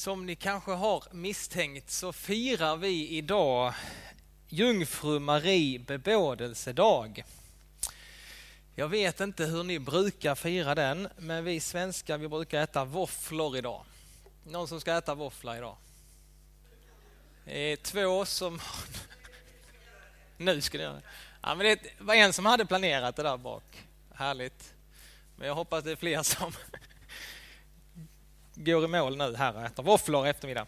Som 0.00 0.26
ni 0.26 0.36
kanske 0.36 0.70
har 0.70 1.04
misstänkt 1.10 1.90
så 1.90 2.12
firar 2.12 2.76
vi 2.76 3.08
idag 3.08 3.74
Jungfru 4.48 5.18
Marie 5.18 5.78
bebådelsedag. 5.78 7.24
Jag 8.74 8.88
vet 8.88 9.20
inte 9.20 9.44
hur 9.44 9.64
ni 9.64 9.78
brukar 9.78 10.34
fira 10.34 10.74
den, 10.74 11.08
men 11.16 11.44
vi 11.44 11.60
svenskar 11.60 12.18
vi 12.18 12.28
brukar 12.28 12.62
äta 12.62 12.84
våfflor 12.84 13.56
idag. 13.56 13.84
Någon 14.44 14.68
som 14.68 14.80
ska 14.80 14.96
äta 14.96 15.14
våfflor 15.14 15.56
idag? 15.56 15.76
Det 17.44 17.58
är 17.72 17.76
två 17.76 18.24
som... 18.24 18.60
Nu 20.36 20.60
ska 20.60 20.78
ni 20.78 20.84
göra 20.84 20.94
det. 20.94 21.02
Ja, 21.42 21.54
men 21.54 21.66
det 21.66 21.78
var 21.98 22.14
en 22.14 22.32
som 22.32 22.46
hade 22.46 22.66
planerat 22.66 23.16
det 23.16 23.22
där 23.22 23.36
bak. 23.36 23.86
Härligt. 24.14 24.74
Men 25.36 25.48
jag 25.48 25.54
hoppas 25.54 25.84
det 25.84 25.92
är 25.92 25.96
fler 25.96 26.22
som 26.22 26.52
går 28.64 28.84
i 28.84 28.88
mål 28.88 29.16
nu 29.16 29.36
här 29.36 29.56
och 29.56 29.62
äter 29.62 29.82
våfflor 29.82 30.26
i 30.26 30.30
eftermiddag. 30.30 30.66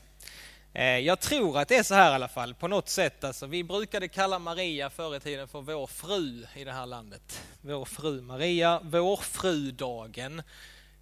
Eh, 0.72 0.98
jag 0.98 1.20
tror 1.20 1.58
att 1.58 1.68
det 1.68 1.76
är 1.76 1.82
så 1.82 1.94
här 1.94 2.12
i 2.12 2.14
alla 2.14 2.28
fall, 2.28 2.54
på 2.54 2.68
något 2.68 2.88
sätt. 2.88 3.24
Alltså, 3.24 3.46
vi 3.46 3.64
brukade 3.64 4.08
kalla 4.08 4.38
Maria 4.38 4.90
förr 4.90 5.16
i 5.16 5.20
tiden 5.20 5.48
för 5.48 5.60
vår 5.60 5.86
fru 5.86 6.46
i 6.54 6.64
det 6.64 6.72
här 6.72 6.86
landet. 6.86 7.42
Vår 7.60 7.84
fru 7.84 8.20
Maria, 8.20 8.80
vårfrudagen, 8.80 10.42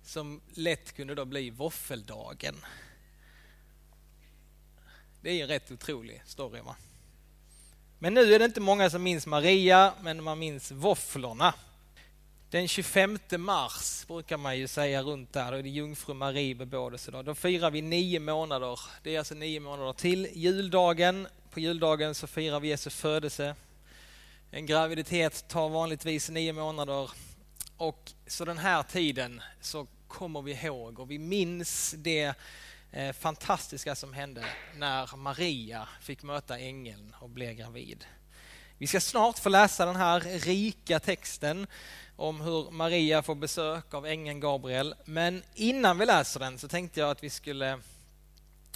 som 0.04 0.40
lätt 0.54 0.92
kunde 0.92 1.14
då 1.14 1.24
bli 1.24 1.50
våffeldagen. 1.50 2.56
Det 5.20 5.30
är 5.30 5.42
en 5.42 5.48
rätt 5.48 5.70
otrolig 5.70 6.22
story 6.26 6.60
va? 6.60 6.76
Men 7.98 8.14
nu 8.14 8.34
är 8.34 8.38
det 8.38 8.44
inte 8.44 8.60
många 8.60 8.90
som 8.90 9.02
minns 9.02 9.26
Maria, 9.26 9.92
men 10.00 10.22
man 10.22 10.38
minns 10.38 10.70
våfflorna. 10.70 11.54
Den 12.50 12.68
25 12.68 13.18
mars 13.38 14.04
brukar 14.06 14.36
man 14.36 14.58
ju 14.58 14.68
säga 14.68 15.02
runt 15.02 15.32
där, 15.32 15.52
då 15.52 15.58
är 15.58 15.62
det 15.62 15.68
jungfru 15.68 16.14
Marie 16.14 16.54
bebådelsedag. 16.54 17.24
Då 17.24 17.34
firar 17.34 17.70
vi 17.70 17.82
nio 17.82 18.20
månader. 18.20 18.80
Det 19.02 19.14
är 19.14 19.18
alltså 19.18 19.34
nio 19.34 19.60
månader 19.60 19.92
till 19.92 20.28
juldagen. 20.32 21.28
På 21.50 21.60
juldagen 21.60 22.14
så 22.14 22.26
firar 22.26 22.60
vi 22.60 22.68
Jesu 22.68 22.90
födelse. 22.90 23.54
En 24.50 24.66
graviditet 24.66 25.48
tar 25.48 25.68
vanligtvis 25.68 26.30
nio 26.30 26.52
månader. 26.52 27.10
Och 27.76 28.12
så 28.26 28.44
den 28.44 28.58
här 28.58 28.82
tiden 28.82 29.42
så 29.60 29.86
kommer 30.08 30.42
vi 30.42 30.52
ihåg 30.52 30.98
och 30.98 31.10
vi 31.10 31.18
minns 31.18 31.94
det 31.98 32.34
eh, 32.92 33.12
fantastiska 33.12 33.94
som 33.94 34.12
hände 34.12 34.44
när 34.76 35.16
Maria 35.16 35.88
fick 36.00 36.22
möta 36.22 36.58
ängeln 36.58 37.14
och 37.20 37.30
blev 37.30 37.54
gravid. 37.54 38.04
Vi 38.80 38.86
ska 38.86 39.00
snart 39.00 39.38
få 39.38 39.48
läsa 39.48 39.86
den 39.86 39.96
här 39.96 40.20
rika 40.20 41.00
texten 41.00 41.66
om 42.16 42.40
hur 42.40 42.70
Maria 42.70 43.22
får 43.22 43.34
besök 43.34 43.94
av 43.94 44.06
ängeln 44.06 44.40
Gabriel. 44.40 44.94
Men 45.04 45.42
innan 45.54 45.98
vi 45.98 46.06
läser 46.06 46.40
den 46.40 46.58
så 46.58 46.68
tänkte 46.68 47.00
jag 47.00 47.10
att 47.10 47.24
vi 47.24 47.30
skulle 47.30 47.78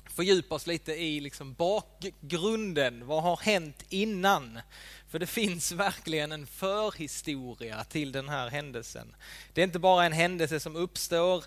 fördjupa 0.04 0.54
oss 0.54 0.66
lite 0.66 0.92
i 0.92 1.20
liksom 1.20 1.54
bakgrunden. 1.54 3.06
Vad 3.06 3.22
har 3.22 3.36
hänt 3.36 3.84
innan? 3.88 4.60
För 5.10 5.18
det 5.18 5.26
finns 5.26 5.72
verkligen 5.72 6.32
en 6.32 6.46
förhistoria 6.46 7.84
till 7.84 8.12
den 8.12 8.28
här 8.28 8.50
händelsen. 8.50 9.16
Det 9.52 9.60
är 9.60 9.64
inte 9.64 9.78
bara 9.78 10.04
en 10.04 10.12
händelse 10.12 10.60
som 10.60 10.76
uppstår, 10.76 11.44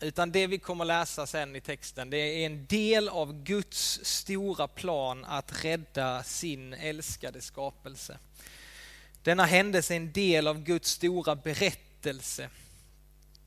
utan 0.00 0.32
det 0.32 0.46
vi 0.46 0.58
kommer 0.58 0.84
läsa 0.84 1.26
sen 1.26 1.56
i 1.56 1.60
texten, 1.60 2.10
det 2.10 2.16
är 2.16 2.46
en 2.46 2.66
del 2.66 3.08
av 3.08 3.42
Guds 3.42 4.00
stora 4.02 4.68
plan 4.68 5.24
att 5.24 5.64
rädda 5.64 6.22
sin 6.22 6.74
älskade 6.74 7.40
skapelse. 7.40 8.18
Denna 9.22 9.44
händelse 9.44 9.94
är 9.94 9.96
en 9.96 10.12
del 10.12 10.46
av 10.46 10.62
Guds 10.62 10.90
stora 10.90 11.36
berättelse. 11.36 12.50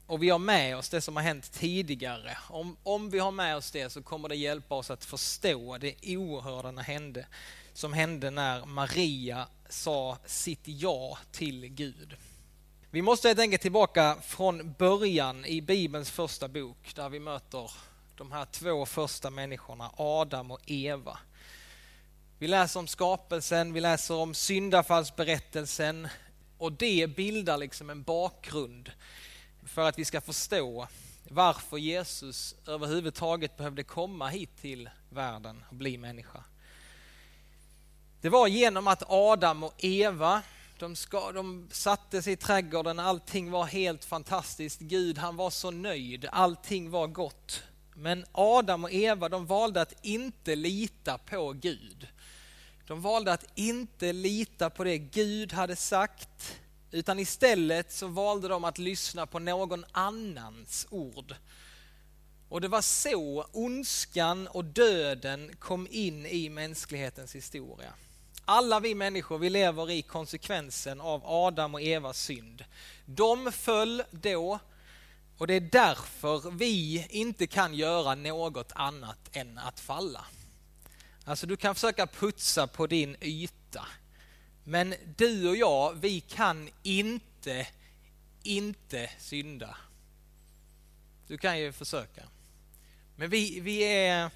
Och 0.06 0.24
vi 0.24 0.30
har 0.30 0.40
med 0.40 0.78
oss 0.78 0.90
det 0.90 1.02
som 1.02 1.16
har 1.16 1.24
hänt 1.24 1.52
tidigare. 1.52 2.38
Om, 2.50 2.78
om 2.84 3.10
vi 3.10 3.20
har 3.20 3.32
med 3.32 3.56
oss 3.56 3.72
det 3.72 3.90
så 3.90 4.02
kommer 4.02 4.30
det 4.30 4.36
hjälpa 4.36 4.76
oss 4.76 4.92
att 4.92 5.06
förstå 5.06 5.78
det 5.78 5.96
oerhörda 6.18 6.82
hände, 6.82 7.26
som 7.74 7.94
hände 7.94 8.30
när 8.30 8.66
Maria 8.66 9.48
sa 9.70 10.18
sitt 10.26 10.62
ja 10.64 11.18
till 11.32 11.68
Gud. 11.68 12.16
Vi 12.92 13.02
måste 13.02 13.28
helt 13.28 13.40
enkelt 13.40 13.62
tillbaka 13.62 14.18
från 14.22 14.74
början 14.74 15.46
i 15.46 15.62
Bibelns 15.62 16.12
första 16.12 16.48
bok 16.48 16.96
där 16.96 17.10
vi 17.10 17.20
möter 17.20 17.72
de 18.16 18.32
här 18.32 18.46
två 18.46 18.86
första 18.86 19.30
människorna, 19.30 19.92
Adam 19.98 20.52
och 20.52 20.60
Eva. 20.66 21.20
Vi 22.40 22.48
läser 22.48 22.80
om 22.80 22.88
skapelsen, 22.88 23.74
vi 23.74 23.82
läser 23.82 24.16
om 24.16 24.34
syndafallsberättelsen 24.34 26.08
och 26.58 26.72
det 26.72 27.16
bildar 27.16 27.58
liksom 27.58 27.90
en 27.90 28.04
bakgrund 28.04 28.92
för 29.66 29.82
att 29.82 30.00
vi 30.00 30.06
ska 30.06 30.22
förstå 30.22 30.88
varför 31.30 31.78
Jesus 31.78 32.56
överhuvudtaget 32.68 33.58
behövde 33.58 33.84
komma 33.84 34.28
hit 34.28 34.58
till 34.62 34.90
världen 35.10 35.64
och 35.70 35.76
bli 35.76 35.98
människa. 35.98 36.44
Det 38.22 38.30
var 38.30 38.48
genom 38.48 38.88
att 38.88 39.04
Adam 39.08 39.64
och 39.64 39.74
Eva, 39.78 40.42
de, 40.80 40.96
ska, 40.96 41.32
de 41.32 41.68
satte 41.72 42.22
sig 42.22 42.34
i 42.34 42.38
trädgården, 42.38 43.00
allting 43.00 43.52
var 43.52 43.66
helt 43.66 44.06
fantastiskt. 44.06 44.80
Gud 44.80 45.18
han 45.18 45.36
var 45.36 45.50
så 45.50 45.72
nöjd, 45.72 46.28
allting 46.32 46.90
var 46.90 47.08
gott. 47.08 47.64
Men 47.96 48.26
Adam 48.32 48.84
och 48.84 48.92
Eva 48.92 49.30
de 49.30 49.46
valde 49.46 49.82
att 49.82 50.06
inte 50.06 50.56
lita 50.56 51.18
på 51.18 51.54
Gud. 51.54 52.08
De 52.88 53.02
valde 53.02 53.34
att 53.34 53.46
inte 53.56 54.14
lita 54.14 54.70
på 54.70 54.84
det 54.84 54.98
Gud 54.98 55.54
hade 55.54 55.76
sagt, 55.76 56.60
utan 56.92 57.20
istället 57.20 57.92
så 57.92 58.08
valde 58.08 58.48
de 58.48 58.64
att 58.64 58.78
lyssna 58.78 59.26
på 59.26 59.40
någon 59.40 59.86
annans 59.92 60.88
ord. 60.90 61.36
Och 62.50 62.62
det 62.62 62.68
var 62.68 62.82
så 62.82 63.46
ondskan 63.52 64.48
och 64.48 64.66
döden 64.66 65.56
kom 65.60 65.88
in 65.92 66.26
i 66.26 66.50
mänsklighetens 66.50 67.36
historia. 67.36 67.94
Alla 68.52 68.80
vi 68.80 68.96
människor, 68.96 69.38
vi 69.38 69.50
lever 69.50 69.92
i 69.92 70.02
konsekvensen 70.02 71.02
av 71.02 71.22
Adam 71.26 71.74
och 71.74 71.82
Evas 71.82 72.22
synd. 72.22 72.66
De 73.06 73.52
föll 73.52 74.04
då 74.12 74.60
och 75.38 75.48
det 75.48 75.54
är 75.54 75.60
därför 75.60 76.52
vi 76.52 77.08
inte 77.10 77.48
kan 77.48 77.74
göra 77.74 78.16
något 78.16 78.72
annat 78.76 79.18
än 79.32 79.58
att 79.58 79.80
falla. 79.80 80.26
Alltså 81.26 81.48
du 81.48 81.58
kan 81.58 81.76
försöka 81.76 82.08
putsa 82.08 82.68
på 82.68 82.88
din 82.88 83.16
yta. 83.22 83.86
Men 84.64 84.96
du 85.18 85.50
och 85.50 85.56
jag, 85.56 85.94
vi 85.94 86.22
kan 86.22 86.70
inte, 86.84 87.68
inte 88.44 89.10
synda. 89.20 89.78
Du 91.28 91.38
kan 91.38 91.60
ju 91.60 91.72
försöka. 91.72 92.24
Men 93.16 93.30
vi, 93.30 93.60
vi 93.60 93.82
är... 93.84 94.32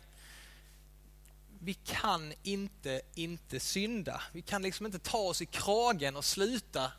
Vi 1.66 1.74
kan 1.74 2.34
inte, 2.44 3.01
inte 3.16 3.59
synda. 3.59 4.22
Vi 4.31 4.41
kan 4.41 4.62
liksom 4.62 4.85
inte 4.85 5.00
ta 5.00 5.18
oss 5.18 5.41
i 5.41 5.46
kragen 5.46 6.16
och 6.16 6.25
sluta 6.25 6.91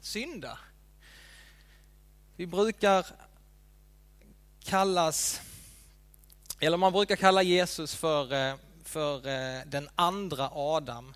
synda. 0.00 0.58
Vi 2.36 2.46
brukar 2.46 3.06
kallas, 4.64 5.40
eller 6.60 6.76
man 6.76 6.92
brukar 6.92 7.16
kalla 7.16 7.42
Jesus 7.42 7.94
för 7.94 8.32
eh, 8.32 8.56
för 8.84 9.26
eh, 9.26 9.62
den 9.66 9.88
andra 9.94 10.50
Adam. 10.52 11.14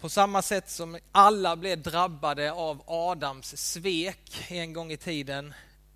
På 0.00 0.08
samma 0.08 0.42
sätt 0.42 0.70
som 0.70 0.98
alla 1.12 1.56
blev 1.56 1.82
drabbade 1.82 2.52
av 2.52 2.82
Adams 2.86 3.56
svek 3.56 4.50
en 4.50 4.72
gång 4.72 4.92
i 4.92 4.96
tiden 4.96 5.54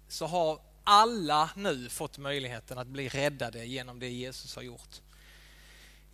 så 0.09 0.27
har 0.27 0.61
alla 0.85 1.51
nu 1.57 1.89
fått 1.89 2.19
möjligheten 2.19 2.79
att 2.79 2.87
bli 2.87 3.09
räddade 3.09 3.65
genom 3.65 3.99
det 3.99 4.09
Jesus 4.09 4.57
har 4.57 4.63
gjort. 4.63 5.01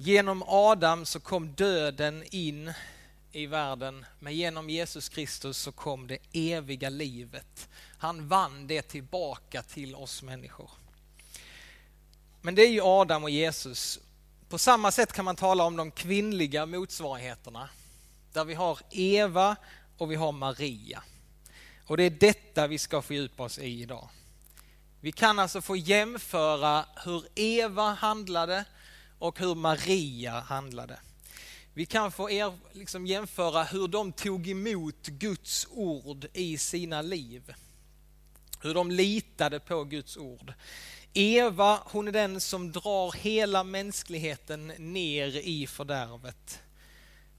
Genom 0.04 0.42
Adam 0.46 1.06
så 1.06 1.20
kom 1.20 1.54
döden 1.54 2.24
in 2.30 2.72
i 3.32 3.46
världen, 3.46 4.06
men 4.18 4.34
genom 4.34 4.70
Jesus 4.70 5.08
Kristus 5.08 5.58
så 5.58 5.72
kom 5.72 6.06
det 6.06 6.18
eviga 6.32 6.88
livet. 6.88 7.68
Han 7.98 8.28
vann 8.28 8.66
det 8.66 8.82
tillbaka 8.82 9.62
till 9.62 9.94
oss 9.94 10.22
människor. 10.22 10.70
Men 12.40 12.54
det 12.54 12.62
är 12.62 12.70
ju 12.70 12.80
Adam 12.82 13.24
och 13.24 13.30
Jesus 13.30 14.00
på 14.48 14.58
samma 14.58 14.90
sätt 14.90 15.12
kan 15.12 15.24
man 15.24 15.36
tala 15.36 15.64
om 15.64 15.76
de 15.76 15.90
kvinnliga 15.90 16.66
motsvarigheterna. 16.66 17.68
Där 18.32 18.44
vi 18.44 18.54
har 18.54 18.78
Eva 18.90 19.56
och 19.98 20.10
vi 20.10 20.14
har 20.14 20.32
Maria. 20.32 21.02
Och 21.86 21.96
det 21.96 22.02
är 22.02 22.10
detta 22.10 22.66
vi 22.66 22.78
ska 22.78 23.02
fördjupa 23.02 23.42
oss 23.42 23.58
i 23.58 23.82
idag. 23.82 24.08
Vi 25.00 25.12
kan 25.12 25.38
alltså 25.38 25.60
få 25.60 25.76
jämföra 25.76 26.84
hur 27.04 27.24
Eva 27.34 27.94
handlade 27.94 28.64
och 29.24 29.38
hur 29.38 29.54
Maria 29.54 30.40
handlade. 30.40 30.98
Vi 31.74 31.86
kan 31.86 32.12
få 32.12 32.30
er, 32.30 32.58
liksom 32.72 33.06
jämföra 33.06 33.64
hur 33.64 33.88
de 33.88 34.12
tog 34.12 34.48
emot 34.48 35.06
Guds 35.06 35.66
ord 35.70 36.26
i 36.32 36.58
sina 36.58 37.02
liv. 37.02 37.54
Hur 38.60 38.74
de 38.74 38.90
litade 38.90 39.60
på 39.60 39.84
Guds 39.84 40.16
ord. 40.16 40.52
Eva, 41.12 41.80
hon 41.84 42.08
är 42.08 42.12
den 42.12 42.40
som 42.40 42.72
drar 42.72 43.12
hela 43.12 43.64
mänskligheten 43.64 44.66
ner 44.66 45.36
i 45.36 45.66
fördärvet. 45.66 46.62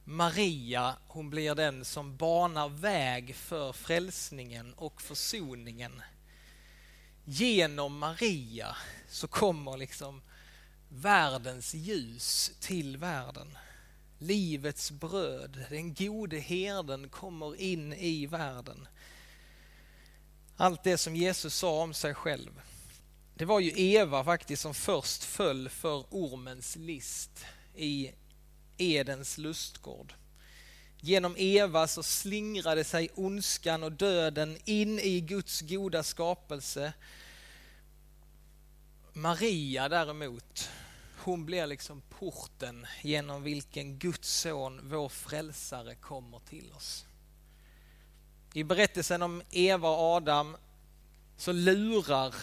Maria, 0.04 0.96
hon 1.08 1.30
blir 1.30 1.56
den 1.56 1.86
som 1.86 2.18
banar 2.18 2.70
väg 2.70 3.36
för 3.36 3.74
frälsningen 3.74 4.74
och 4.74 5.02
försoningen. 5.02 6.02
Genom 7.26 7.98
Maria 7.98 8.76
så 9.10 9.28
kommer 9.28 9.78
liksom 9.78 10.22
världens 10.95 11.74
ljus 11.74 12.51
till 12.59 12.97
världen. 12.97 13.57
Livets 14.19 14.92
bröd, 14.92 15.65
den 15.69 15.94
gode 15.94 16.39
herden 16.39 17.09
kommer 17.09 17.56
in 17.56 17.94
i 17.94 18.25
världen. 18.25 18.88
Allt 20.57 20.83
det 20.83 20.97
som 20.97 21.15
Jesus 21.15 21.56
sa 21.56 21.81
om 21.81 21.94
sig 21.94 22.13
själv. 22.13 22.62
Det 23.36 23.45
var 23.45 23.59
ju 23.59 23.71
Eva 23.75 24.24
faktiskt 24.24 24.62
som 24.62 24.74
först 24.74 25.24
föll 25.24 25.69
för 25.69 26.06
ormens 26.09 26.75
list 26.75 27.45
i 27.75 28.12
Edens 28.77 29.38
lustgård. 29.38 30.13
Genom 31.00 31.36
Eva 31.38 31.88
så 31.88 32.03
slingrade 32.03 32.83
sig 32.83 33.09
ondskan 33.15 33.83
och 33.83 33.92
döden 33.92 34.57
in 34.65 35.00
i 35.00 35.21
Guds 35.21 35.62
goda 35.62 36.03
skapelse. 36.03 36.94
Maria 39.13 39.89
däremot, 39.89 40.69
hon 41.25 41.45
blir 41.45 41.68
liksom 41.68 42.01
porten 42.01 42.88
genom 43.01 43.44
vilken 43.44 44.00
Guds 44.00 44.30
son, 44.30 44.81
vår 44.83 45.10
frälsare, 45.10 45.95
kommer 45.95 46.39
till 46.39 46.74
oss. 46.74 47.06
I 48.54 48.63
berättelsen 48.63 49.22
om 49.22 49.42
Eva 49.51 49.89
och 49.89 50.00
Adam 50.00 50.57
så 51.38 51.51
lurar 51.51 52.36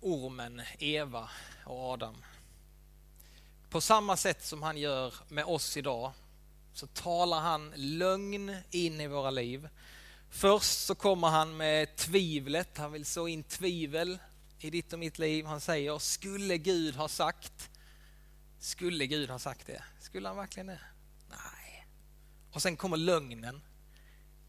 ormen 0.00 0.62
Eva 0.78 1.30
och 1.64 1.92
Adam. 1.92 2.14
På 3.70 3.80
samma 3.80 4.16
sätt 4.16 4.44
som 4.44 4.62
han 4.62 4.76
gör 4.76 5.14
med 5.28 5.44
oss 5.44 5.76
idag 5.76 6.12
så 6.72 6.86
talar 6.86 7.40
han 7.40 7.72
lögn 7.76 8.56
in 8.70 9.00
i 9.00 9.06
våra 9.06 9.30
liv. 9.30 9.68
Först 10.30 10.86
så 10.86 10.94
kommer 10.94 11.28
han 11.28 11.56
med 11.56 11.96
tvivlet, 11.96 12.78
han 12.78 12.92
vill 12.92 13.04
så 13.04 13.28
in 13.28 13.42
tvivel 13.42 14.18
i 14.58 14.70
ditt 14.70 14.92
och 14.92 14.98
mitt 14.98 15.18
liv. 15.18 15.44
Han 15.46 15.60
säger, 15.60 15.98
skulle 15.98 16.58
Gud 16.58 16.96
ha 16.96 17.08
sagt? 17.08 17.70
Skulle 18.64 19.06
Gud 19.06 19.30
ha 19.30 19.38
sagt 19.38 19.66
det? 19.66 19.82
Skulle 20.00 20.28
han 20.28 20.36
verkligen 20.36 20.66
det? 20.66 20.80
Nej. 21.28 21.86
Och 22.52 22.62
sen 22.62 22.76
kommer 22.76 22.96
lögnen. 22.96 23.62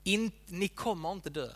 In, 0.03 0.31
ni 0.45 0.67
kommer 0.67 1.12
inte 1.12 1.29
dö. 1.29 1.50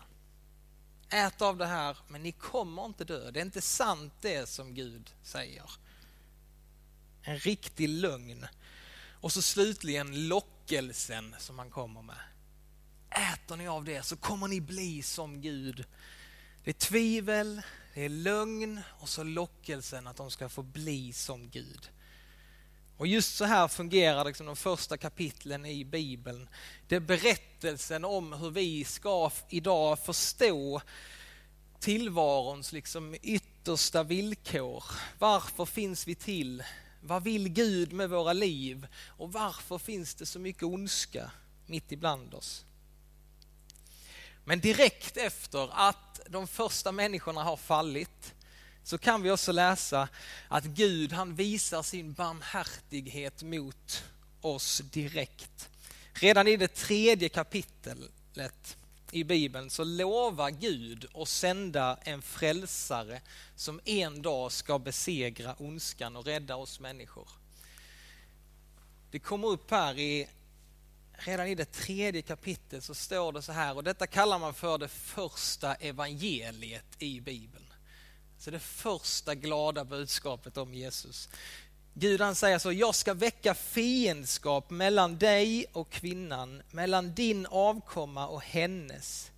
Ät 1.09 1.41
av 1.41 1.57
det 1.57 1.65
här, 1.65 1.97
men 2.07 2.23
ni 2.23 2.31
kommer 2.31 2.85
inte 2.85 3.03
dö. 3.03 3.31
Det 3.31 3.39
är 3.39 3.45
inte 3.45 3.61
sant 3.61 4.13
det 4.21 4.49
som 4.49 4.73
Gud 4.73 5.15
säger. 5.23 5.71
En 7.21 7.39
riktig 7.39 7.89
lögn. 7.89 8.47
Och 9.21 9.31
så 9.31 9.41
slutligen 9.41 10.27
lockelsen 10.27 11.35
som 11.39 11.59
han 11.59 11.69
kommer 11.69 12.01
med. 12.01 12.21
Äter 13.09 13.55
ni 13.55 13.67
av 13.67 13.83
det 13.83 14.03
så 14.03 14.17
kommer 14.17 14.47
ni 14.47 14.61
bli 14.61 15.01
som 15.01 15.41
Gud. 15.41 15.85
Det 16.63 16.69
är 16.69 16.73
tvivel, 16.73 17.61
det 17.93 18.05
är 18.05 18.09
lögn 18.09 18.81
och 18.87 19.09
så 19.09 19.23
lockelsen 19.23 20.07
att 20.07 20.17
de 20.17 20.31
ska 20.31 20.49
få 20.49 20.63
bli 20.63 21.13
som 21.13 21.49
Gud. 21.49 21.89
Och 22.99 23.07
just 23.07 23.35
så 23.35 23.45
här 23.45 23.67
fungerar 23.67 24.25
liksom 24.25 24.45
de 24.45 24.55
första 24.55 24.97
kapitlen 24.97 25.65
i 25.65 25.85
Bibeln. 25.85 26.49
Det 26.87 26.95
är 26.95 26.99
berättelsen 26.99 28.05
om 28.05 28.33
hur 28.33 28.49
vi 28.49 28.83
ska 28.83 29.31
idag 29.49 29.99
förstå 29.99 30.81
tillvarons 31.79 32.71
liksom 32.71 33.15
yttersta 33.21 34.03
villkor. 34.03 34.83
Varför 35.19 35.65
finns 35.65 36.07
vi 36.07 36.15
till? 36.15 36.63
Vad 37.01 37.23
vill 37.23 37.49
Gud 37.49 37.93
med 37.93 38.09
våra 38.09 38.33
liv? 38.33 38.87
Och 39.07 39.33
varför 39.33 39.77
finns 39.77 40.15
det 40.15 40.25
så 40.25 40.39
mycket 40.39 40.63
ondska 40.63 41.31
mitt 41.65 41.91
ibland 41.91 42.33
oss? 42.33 42.65
Men 44.43 44.59
direkt 44.59 45.17
efter 45.17 45.69
att 45.71 46.19
de 46.29 46.47
första 46.47 46.91
människorna 46.91 47.43
har 47.43 47.57
fallit 47.57 48.33
så 48.83 48.97
kan 48.97 49.21
vi 49.21 49.31
också 49.31 49.51
läsa 49.51 50.09
att 50.47 50.63
Gud 50.63 51.13
han 51.13 51.35
visar 51.35 51.83
sin 51.83 52.13
barmhärtighet 52.13 53.43
mot 53.43 54.03
oss 54.41 54.81
direkt. 54.91 55.69
Redan 56.13 56.47
i 56.47 56.57
det 56.57 56.75
tredje 56.75 57.29
kapitlet 57.29 58.77
i 59.11 59.23
Bibeln 59.23 59.69
så 59.69 59.83
lovar 59.83 60.49
Gud 60.49 61.05
att 61.13 61.29
sända 61.29 61.97
en 62.01 62.21
frälsare 62.21 63.21
som 63.55 63.79
en 63.85 64.21
dag 64.21 64.51
ska 64.51 64.79
besegra 64.79 65.55
ondskan 65.59 66.15
och 66.15 66.25
rädda 66.25 66.55
oss 66.55 66.79
människor. 66.79 67.27
Det 69.11 69.19
kommer 69.19 69.47
upp 69.47 69.71
här 69.71 69.99
i 69.99 70.27
redan 71.11 71.47
i 71.47 71.55
det 71.55 71.71
tredje 71.71 72.21
kapitlet 72.21 72.83
så 72.83 72.93
står 72.93 73.31
det 73.31 73.41
så 73.41 73.51
här 73.51 73.75
och 73.75 73.83
detta 73.83 74.07
kallar 74.07 74.39
man 74.39 74.53
för 74.53 74.77
det 74.77 74.87
första 74.87 75.75
evangeliet 75.75 76.85
i 76.99 77.21
Bibeln. 77.21 77.68
Så 78.39 78.51
det 78.51 78.59
första 78.59 79.35
glada 79.35 79.85
budskapet 79.85 80.57
om 80.57 80.73
Jesus. 80.73 81.29
Gud 81.93 82.21
han 82.21 82.35
säger 82.35 82.59
så, 82.59 82.71
jag 82.71 82.95
ska 82.95 83.13
väcka 83.13 83.53
fiendskap 83.53 84.69
mellan 84.69 85.17
dig 85.17 85.65
och 85.73 85.89
kvinnan, 85.89 86.61
mellan 86.71 87.13
din 87.13 87.45
avkomma 87.45 88.27
och 88.27 88.41
hennes. 88.41 89.31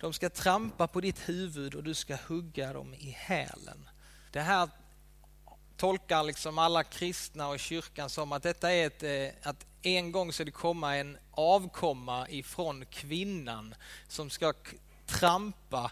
De 0.00 0.12
ska 0.12 0.30
trampa 0.30 0.86
på 0.86 1.00
ditt 1.00 1.28
huvud 1.28 1.74
och 1.74 1.82
du 1.82 1.94
ska 1.94 2.16
hugga 2.28 2.72
dem 2.72 2.94
i 2.94 3.10
hälen. 3.10 3.88
Det 4.32 4.40
här 4.40 4.68
tolkar 5.76 6.22
liksom 6.22 6.58
alla 6.58 6.84
kristna 6.84 7.48
och 7.48 7.60
kyrkan 7.60 8.10
som 8.10 8.32
att 8.32 8.42
detta 8.42 8.72
är 8.72 8.86
ett, 8.86 9.02
eh, 9.02 9.48
att 9.48 9.66
en 9.82 10.12
gång 10.12 10.32
ska 10.32 10.44
det 10.44 10.50
komma 10.50 10.96
en 10.96 11.18
avkomma 11.30 12.28
ifrån 12.28 12.84
kvinnan 12.86 13.74
som 14.08 14.30
ska 14.30 14.54
trampa 15.06 15.90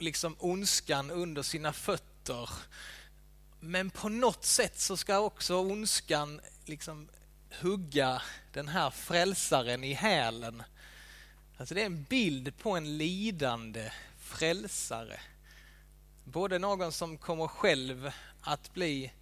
liksom 0.00 0.36
ondskan 0.38 1.10
under 1.10 1.42
sina 1.42 1.72
fötter. 1.72 2.50
Men 3.60 3.90
på 3.90 4.08
något 4.08 4.44
sätt 4.44 4.80
så 4.80 4.96
ska 4.96 5.18
också 5.18 5.56
ondskan 5.56 6.40
liksom 6.64 7.08
hugga 7.60 8.22
den 8.52 8.68
här 8.68 8.90
frälsaren 8.90 9.84
i 9.84 9.92
hälen. 9.92 10.62
Alltså 11.56 11.74
det 11.74 11.82
är 11.82 11.86
en 11.86 12.04
bild 12.04 12.58
på 12.58 12.76
en 12.76 12.98
lidande 12.98 13.90
frälsare. 14.18 15.20
Både 16.24 16.58
någon 16.58 16.92
som 16.92 17.18
kommer 17.18 17.46
själv 17.46 18.10
att 18.40 18.74
bli 18.74 19.12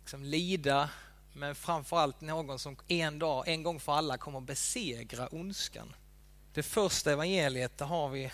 liksom, 0.00 0.24
lida 0.24 0.90
men 1.32 1.54
framförallt 1.54 2.20
någon 2.20 2.58
som 2.58 2.76
en 2.88 3.18
dag, 3.18 3.48
en 3.48 3.62
gång 3.62 3.80
för 3.80 3.92
alla 3.92 4.18
kommer 4.18 4.40
besegra 4.40 5.28
ondskan. 5.28 5.94
Det 6.54 6.62
första 6.62 7.12
evangeliet, 7.12 7.78
det 7.78 7.84
har 7.84 8.08
vi 8.08 8.32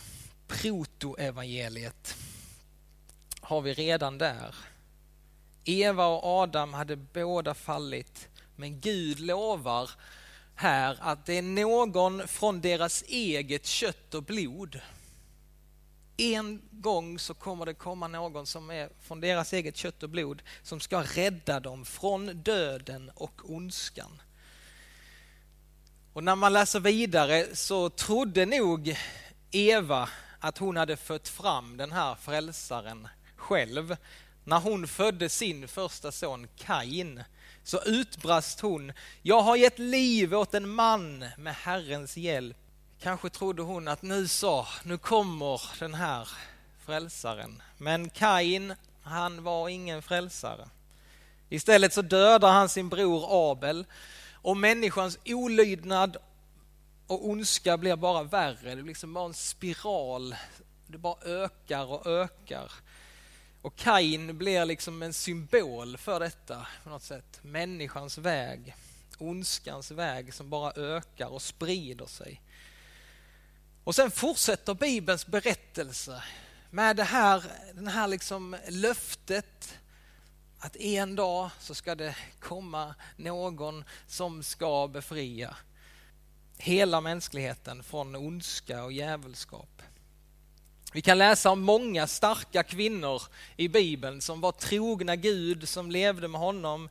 protoevangeliet 0.51 2.17
har 3.41 3.61
vi 3.61 3.75
redan 3.75 4.19
där. 4.19 4.55
Eva 5.65 6.07
och 6.07 6.25
Adam 6.25 6.75
hade 6.75 6.97
båda 6.97 7.55
fallit, 7.55 8.29
men 8.57 8.81
Gud 8.81 9.21
lovar 9.21 9.91
här 10.55 10.97
att 11.01 11.27
det 11.27 11.39
är 11.39 11.43
någon 11.43 12.29
från 12.29 12.61
deras 12.61 13.03
eget 13.03 13.67
kött 13.67 14.15
och 14.15 14.23
blod. 14.23 14.81
En 16.17 16.63
gång 16.71 17.19
så 17.19 17.35
kommer 17.35 17.67
det 17.67 17.75
komma 17.75 18.09
någon 18.09 18.47
som 18.47 18.71
är 18.71 18.89
från 19.01 19.21
deras 19.21 19.53
eget 19.53 19.77
kött 19.77 20.03
och 20.03 20.11
blod 20.11 20.43
som 20.63 20.81
ska 20.81 21.03
rädda 21.03 21.61
dem 21.61 21.85
från 21.85 22.43
döden 22.43 23.11
och 23.15 23.51
ondskan. 23.51 24.23
Och 26.13 26.25
när 26.25 26.37
man 26.37 26.53
läser 26.53 26.81
vidare 26.81 27.57
så 27.57 27.91
trodde 27.91 28.47
nog 28.47 28.97
Eva 29.51 30.09
att 30.41 30.59
hon 30.59 30.77
hade 30.77 30.97
fött 30.97 31.29
fram 31.29 31.77
den 31.77 31.93
här 31.93 32.15
frälsaren 32.15 33.09
själv. 33.37 33.97
När 34.45 34.61
hon 34.61 34.89
födde 34.89 35.29
sin 35.29 35.69
första 35.69 36.13
son 36.13 36.49
Kain 36.57 37.25
så 37.65 37.83
utbrast 37.83 38.61
hon, 38.61 38.93
jag 39.23 39.43
har 39.43 39.57
gett 39.57 39.79
liv 39.79 40.35
åt 40.35 40.55
en 40.55 40.69
man 40.69 41.25
med 41.39 41.55
Herrens 41.55 42.17
hjälp. 42.17 42.57
Kanske 43.01 43.31
trodde 43.31 43.63
hon 43.63 43.89
att 43.89 44.03
nu 44.03 44.29
så, 44.29 44.67
nu 44.85 44.99
kommer 44.99 45.63
den 45.79 45.95
här 45.95 46.29
frälsaren. 46.87 47.63
Men 47.79 48.11
Kain, 48.11 48.75
han 49.03 49.43
var 49.43 49.69
ingen 49.69 50.03
frälsare. 50.03 50.69
Istället 51.49 51.93
så 51.93 52.03
dödar 52.03 52.53
han 52.53 52.69
sin 52.69 52.89
bror 52.89 53.51
Abel 53.51 53.85
och 54.33 54.57
människans 54.57 55.19
olydnad 55.25 56.17
och 57.11 57.29
ondska 57.29 57.77
blir 57.77 57.97
bara 57.97 58.23
värre. 58.23 58.75
Det 58.75 58.77
blir 58.77 58.85
liksom 58.85 59.15
bara 59.15 59.25
en 59.25 59.35
spiral. 59.35 60.37
Det 60.87 60.99
bara 60.99 61.23
ökar 61.25 61.87
och 61.87 62.07
ökar. 62.07 62.73
Och 63.63 63.77
Kain 63.77 64.39
blir 64.39 64.65
liksom 64.65 65.03
en 65.03 65.13
symbol 65.13 65.97
för 65.97 66.21
detta 66.21 66.67
på 66.85 66.91
något 66.91 67.03
sätt. 67.03 67.41
Människans 67.43 68.19
väg, 68.19 68.75
ondskans 69.19 69.91
väg 69.91 70.35
som 70.35 70.51
bara 70.51 70.73
ökar 70.73 71.27
och 71.27 71.43
sprider 71.43 72.07
sig. 72.07 72.41
Och 73.85 73.95
sen 73.95 74.11
fortsätter 74.11 74.75
Bibelns 74.75 75.27
berättelse 75.27 76.23
med 76.71 76.97
det 76.97 77.05
här, 77.05 77.45
den 77.75 77.89
här 77.89 78.09
liksom 78.09 78.57
löftet 78.69 79.79
att 80.59 80.77
en 80.77 81.17
dag 81.17 81.51
så 81.61 81.75
ska 81.75 81.95
det 81.95 82.17
komma 82.41 82.95
någon 83.17 83.85
som 84.07 84.43
ska 84.43 84.89
befria 84.89 85.57
hela 86.61 87.01
mänskligheten 87.01 87.83
från 87.83 88.17
ondska 88.17 88.85
och 88.85 88.93
djävulskap. 88.93 89.83
Vi 90.93 91.03
kan 91.03 91.19
läsa 91.19 91.51
om 91.51 91.61
många 91.61 92.07
starka 92.07 92.63
kvinnor 92.63 93.23
i 93.57 93.69
Bibeln 93.69 94.21
som 94.21 94.41
var 94.41 94.53
trogna 94.53 95.17
Gud, 95.17 95.69
som 95.69 95.91
levde 95.91 96.29
med 96.29 96.41
honom. 96.41 96.89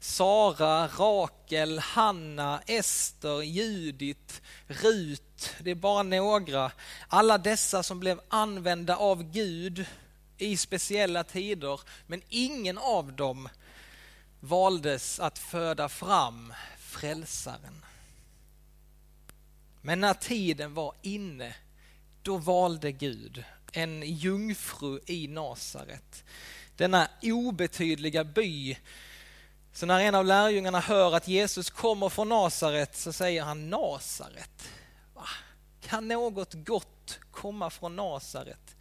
Sara, 0.00 0.86
Rakel, 0.86 1.78
Hanna, 1.78 2.60
Ester, 2.66 3.42
Judit, 3.42 4.42
Rut. 4.66 5.50
Det 5.60 5.70
är 5.70 5.74
bara 5.74 6.02
några. 6.02 6.72
Alla 7.08 7.38
dessa 7.38 7.82
som 7.82 8.00
blev 8.00 8.20
använda 8.28 8.96
av 8.96 9.22
Gud 9.22 9.86
i 10.38 10.56
speciella 10.56 11.24
tider, 11.24 11.80
men 12.06 12.22
ingen 12.28 12.78
av 12.78 13.12
dem 13.12 13.48
valdes 14.40 15.20
att 15.20 15.38
föda 15.38 15.88
fram 15.88 16.54
frälsaren. 16.78 17.84
Men 19.82 20.00
när 20.00 20.14
tiden 20.14 20.74
var 20.74 20.94
inne 21.02 21.54
då 22.22 22.36
valde 22.36 22.92
Gud 22.92 23.44
en 23.72 24.02
jungfru 24.02 25.00
i 25.06 25.28
Nasaret. 25.28 26.24
Denna 26.76 27.08
obetydliga 27.22 28.24
by. 28.24 28.78
Så 29.72 29.86
när 29.86 30.00
en 30.00 30.14
av 30.14 30.24
lärjungarna 30.24 30.80
hör 30.80 31.16
att 31.16 31.28
Jesus 31.28 31.70
kommer 31.70 32.08
från 32.08 32.28
Nasaret 32.28 32.96
så 32.96 33.12
säger 33.12 33.42
han 33.42 33.70
Nasaret. 33.70 34.70
Kan 35.80 36.08
något 36.08 36.54
gott 36.54 37.18
komma 37.30 37.70
från 37.70 37.96
Nasaret? 37.96 38.76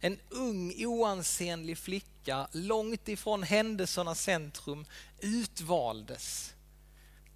En 0.00 0.18
ung 0.28 0.86
oansenlig 0.86 1.78
flicka 1.78 2.48
långt 2.52 3.08
ifrån 3.08 3.42
händelsernas 3.42 4.22
centrum 4.22 4.86
utvaldes 5.20 6.54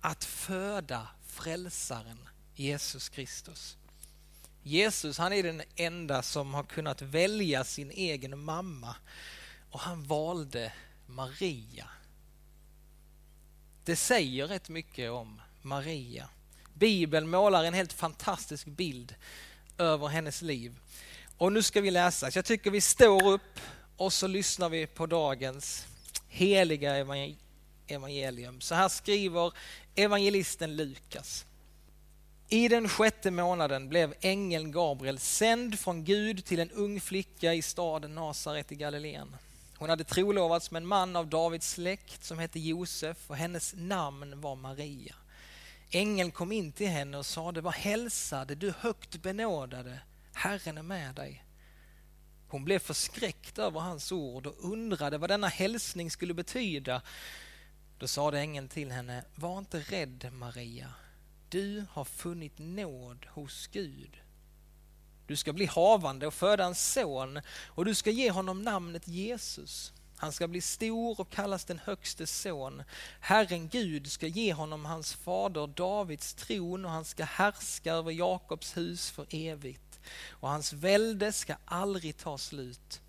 att 0.01 0.25
föda 0.25 1.09
frälsaren 1.27 2.29
Jesus 2.57 3.09
Kristus. 3.09 3.77
Jesus 4.63 5.19
han 5.19 5.33
är 5.33 5.43
den 5.43 5.63
enda 5.77 6.23
som 6.23 6.55
har 6.55 6.65
kunnat 6.65 7.03
välja 7.03 7.65
sin 7.65 7.91
egen 7.91 8.39
mamma 8.39 8.97
och 9.71 9.81
han 9.81 10.05
valde 10.05 10.73
Maria. 11.07 11.89
Det 13.85 13.97
säger 13.97 14.47
rätt 14.47 14.69
mycket 14.69 15.11
om 15.11 15.41
Maria. 15.63 16.29
Bibeln 16.75 17.31
målar 17.31 17.65
en 17.65 17.75
helt 17.75 17.93
fantastisk 17.93 18.67
bild 18.67 19.15
över 19.79 20.09
hennes 20.09 20.43
liv. 20.43 20.79
Och 21.39 21.53
nu 21.53 21.63
ska 21.63 21.81
vi 21.81 21.91
läsa, 21.91 22.31
så 22.31 22.39
jag 22.39 22.45
tycker 22.45 22.71
vi 22.71 22.81
står 22.81 23.27
upp 23.27 23.61
och 23.97 24.13
så 24.13 24.27
lyssnar 24.27 24.69
vi 24.69 24.87
på 24.87 25.07
dagens 25.07 25.87
heliga 26.29 27.07
evangelium. 27.87 28.61
Så 28.61 28.75
här 28.75 28.89
skriver 28.89 29.53
evangelisten 29.95 30.77
Lukas. 30.77 31.47
I 32.49 32.69
den 32.69 32.89
sjätte 32.89 33.31
månaden 33.31 33.89
blev 33.89 34.15
ängeln 34.21 34.73
Gabriel 34.73 35.19
sänd 35.19 35.79
från 35.79 36.05
Gud 36.05 36.45
till 36.45 36.61
en 36.61 36.71
ung 36.71 37.01
flicka 37.01 37.55
i 37.55 37.63
staden 37.63 38.15
Nasaret 38.15 38.73
i 38.73 38.75
Galileen. 38.75 39.37
Hon 39.79 39.89
hade 39.89 40.05
trolovats 40.05 40.71
med 40.71 40.83
en 40.83 40.87
man 40.87 41.17
av 41.17 41.27
Davids 41.27 41.71
släkt 41.71 42.25
som 42.25 42.39
hette 42.39 42.61
Josef 42.61 43.31
och 43.31 43.37
hennes 43.37 43.75
namn 43.77 44.41
var 44.41 44.57
Maria. 44.57 45.15
Ängeln 45.91 46.31
kom 46.31 46.53
in 46.53 46.73
till 46.73 46.89
henne 46.89 47.19
och 47.19 47.27
sade, 47.27 47.61
var 47.61 47.73
hälsade 47.73 48.55
du 48.55 48.73
högt 48.79 49.23
benådade, 49.23 50.01
Herren 50.33 50.79
är 50.79 50.83
med 50.83 51.15
dig. 51.15 51.45
Hon 52.49 52.65
blev 52.65 52.79
förskräckt 52.79 53.59
över 53.59 53.81
hans 53.81 54.13
ord 54.13 54.47
och 54.47 54.73
undrade 54.73 55.19
vad 55.19 55.31
denna 55.31 55.49
hälsning 55.49 56.11
skulle 56.11 56.35
betyda. 56.35 57.03
Då 57.99 58.09
sade 58.09 58.39
ängeln 58.39 58.69
till 58.69 58.91
henne, 58.91 59.25
var 59.35 59.59
inte 59.59 59.79
rädd 59.79 60.29
Maria, 60.33 60.89
du 61.57 61.85
har 61.91 62.05
funnit 62.05 62.59
nåd 62.59 63.27
hos 63.31 63.67
Gud. 63.67 64.17
Du 65.27 65.37
ska 65.37 65.53
bli 65.53 65.67
havande 65.67 66.27
och 66.27 66.35
föda 66.35 66.65
en 66.65 66.75
son 66.75 67.41
och 67.67 67.85
du 67.85 67.95
ska 67.95 68.11
ge 68.11 68.31
honom 68.31 68.63
namnet 68.63 69.09
Jesus. 69.09 69.93
Han 70.17 70.33
ska 70.33 70.49
bli 70.49 70.61
stor 70.61 71.21
och 71.21 71.31
kallas 71.31 71.65
den 71.65 71.79
högste 71.79 72.27
son. 72.27 72.83
Herren 73.21 73.69
Gud 73.69 74.13
ska 74.13 74.27
ge 74.27 74.53
honom 74.53 74.85
hans 74.85 75.15
fader 75.15 75.67
Davids 75.67 76.35
tron 76.35 76.85
och 76.85 76.91
han 76.91 77.05
ska 77.05 77.25
härska 77.25 77.93
över 77.93 78.13
Jakobs 78.13 78.77
hus 78.77 79.11
för 79.11 79.27
evigt 79.31 80.01
och 80.31 80.49
hans 80.49 80.73
välde 80.73 81.33
ska 81.33 81.57
aldrig 81.65 82.17
ta 82.17 82.39
slut. 82.39 83.01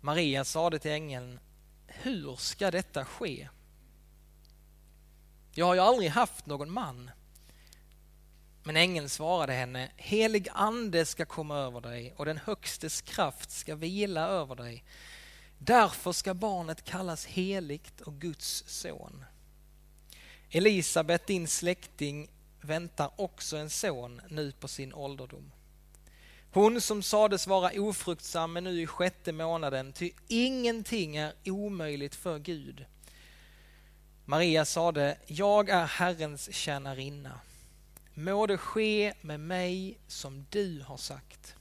Maria 0.00 0.44
sade 0.44 0.78
till 0.78 0.90
ängeln, 0.90 1.40
hur 1.86 2.36
ska 2.36 2.70
detta 2.70 3.04
ske? 3.04 3.48
Jag 5.58 5.66
har 5.66 5.74
ju 5.74 5.80
aldrig 5.80 6.10
haft 6.10 6.46
någon 6.46 6.72
man. 6.72 7.10
Men 8.62 8.76
ängeln 8.76 9.08
svarade 9.08 9.52
henne, 9.52 9.90
helig 9.96 10.48
ande 10.52 11.04
ska 11.04 11.24
komma 11.24 11.56
över 11.56 11.80
dig 11.80 12.14
och 12.16 12.24
den 12.24 12.36
högstes 12.36 13.00
kraft 13.00 13.50
ska 13.50 13.74
vila 13.74 14.28
över 14.28 14.54
dig. 14.54 14.84
Därför 15.58 16.12
ska 16.12 16.34
barnet 16.34 16.84
kallas 16.84 17.26
heligt 17.26 18.00
och 18.00 18.14
Guds 18.14 18.64
son. 18.66 19.24
Elisabet, 20.50 21.26
din 21.26 21.48
släkting, 21.48 22.28
väntar 22.60 23.10
också 23.16 23.56
en 23.56 23.70
son 23.70 24.20
nu 24.28 24.52
på 24.52 24.68
sin 24.68 24.94
ålderdom. 24.94 25.52
Hon 26.52 26.80
som 26.80 27.02
sades 27.02 27.46
vara 27.46 27.80
ofruktsam 27.80 28.56
är 28.56 28.60
nu 28.60 28.82
i 28.82 28.86
sjätte 28.86 29.32
månaden, 29.32 29.92
ty 29.92 30.10
ingenting 30.28 31.16
är 31.16 31.32
omöjligt 31.44 32.14
för 32.14 32.38
Gud. 32.38 32.86
Maria 34.28 34.64
sade, 34.64 35.18
jag 35.26 35.68
är 35.68 35.86
Herrens 35.86 36.54
tjänarinna. 36.54 37.40
Må 38.14 38.46
det 38.46 38.58
ske 38.58 39.14
med 39.20 39.40
mig 39.40 39.98
som 40.06 40.46
du 40.50 40.82
har 40.86 40.96
sagt. 40.96 41.54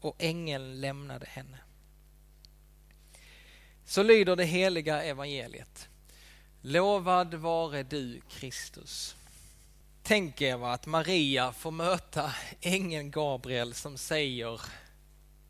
Och 0.00 0.16
ängeln 0.18 0.80
lämnade 0.80 1.26
henne. 1.26 1.58
Så 3.84 4.02
lyder 4.02 4.36
det 4.36 4.44
heliga 4.44 5.02
evangeliet. 5.02 5.88
Lovad 6.60 7.34
vare 7.34 7.82
du 7.82 8.20
Kristus. 8.30 9.16
Tänk 10.02 10.40
er 10.40 10.66
att 10.66 10.86
Maria 10.86 11.52
får 11.52 11.70
möta 11.70 12.34
ängeln 12.60 13.10
Gabriel 13.10 13.74
som 13.74 13.98
säger 13.98 14.60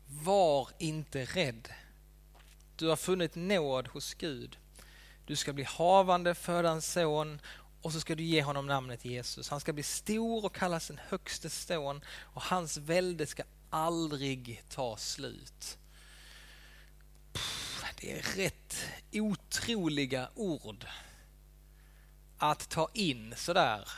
Var 0.07 0.69
inte 0.77 1.25
rädd. 1.25 1.67
Du 2.75 2.87
har 2.87 2.95
funnit 2.95 3.35
nåd 3.35 3.87
hos 3.87 4.13
Gud. 4.13 4.58
Du 5.29 5.35
ska 5.35 5.53
bli 5.53 5.63
havande, 5.63 6.35
föda 6.35 6.69
en 6.69 6.81
son 6.81 7.41
och 7.81 7.93
så 7.93 7.99
ska 7.99 8.15
du 8.15 8.23
ge 8.23 8.43
honom 8.43 8.67
namnet 8.67 9.05
Jesus. 9.05 9.49
Han 9.49 9.59
ska 9.59 9.73
bli 9.73 9.83
stor 9.83 10.45
och 10.45 10.55
kallas 10.55 10.87
den 10.87 10.99
högste 11.07 11.49
son 11.49 12.01
och 12.07 12.41
hans 12.41 12.77
välde 12.77 13.25
ska 13.25 13.43
aldrig 13.69 14.63
ta 14.69 14.97
slut. 14.97 15.77
Det 17.95 18.11
är 18.11 18.37
rätt 18.37 18.75
otroliga 19.11 20.29
ord 20.35 20.85
att 22.37 22.69
ta 22.69 22.89
in 22.93 23.33
sådär 23.37 23.89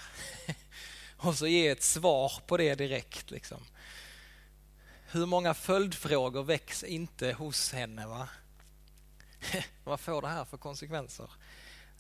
och 1.18 1.38
så 1.38 1.48
ge 1.48 1.68
ett 1.68 1.84
svar 1.84 2.32
på 2.48 2.58
det 2.58 2.76
direkt. 2.76 3.32
Liksom. 3.32 3.66
Hur 5.12 5.26
många 5.26 5.54
följdfrågor 5.54 6.44
väcks 6.44 6.84
inte 6.84 7.34
hos 7.34 7.72
henne? 7.72 8.08
va? 8.08 8.30
Vad 9.84 10.00
får 10.00 10.22
det 10.22 10.28
här 10.28 10.46
för 10.46 10.58
konsekvenser? 10.58 11.32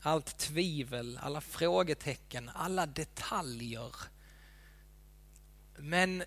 Allt 0.02 0.38
tvivel, 0.38 1.20
alla 1.22 1.42
frågetecken, 1.42 2.50
alla 2.54 2.86
detaljer. 2.86 3.96
Men 5.78 6.24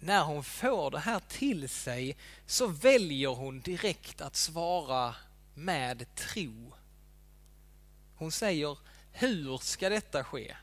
när 0.00 0.24
hon 0.24 0.44
får 0.44 0.90
det 0.90 0.98
här 0.98 1.20
till 1.28 1.68
sig 1.68 2.16
så 2.46 2.66
väljer 2.66 3.28
hon 3.28 3.60
direkt 3.60 4.20
att 4.20 4.36
svara 4.36 5.14
med 5.54 6.14
tro. 6.14 6.72
Hon 8.14 8.32
säger, 8.32 8.78
hur 9.12 9.58
ska 9.58 9.88
detta 9.88 10.24
ske? 10.24 10.56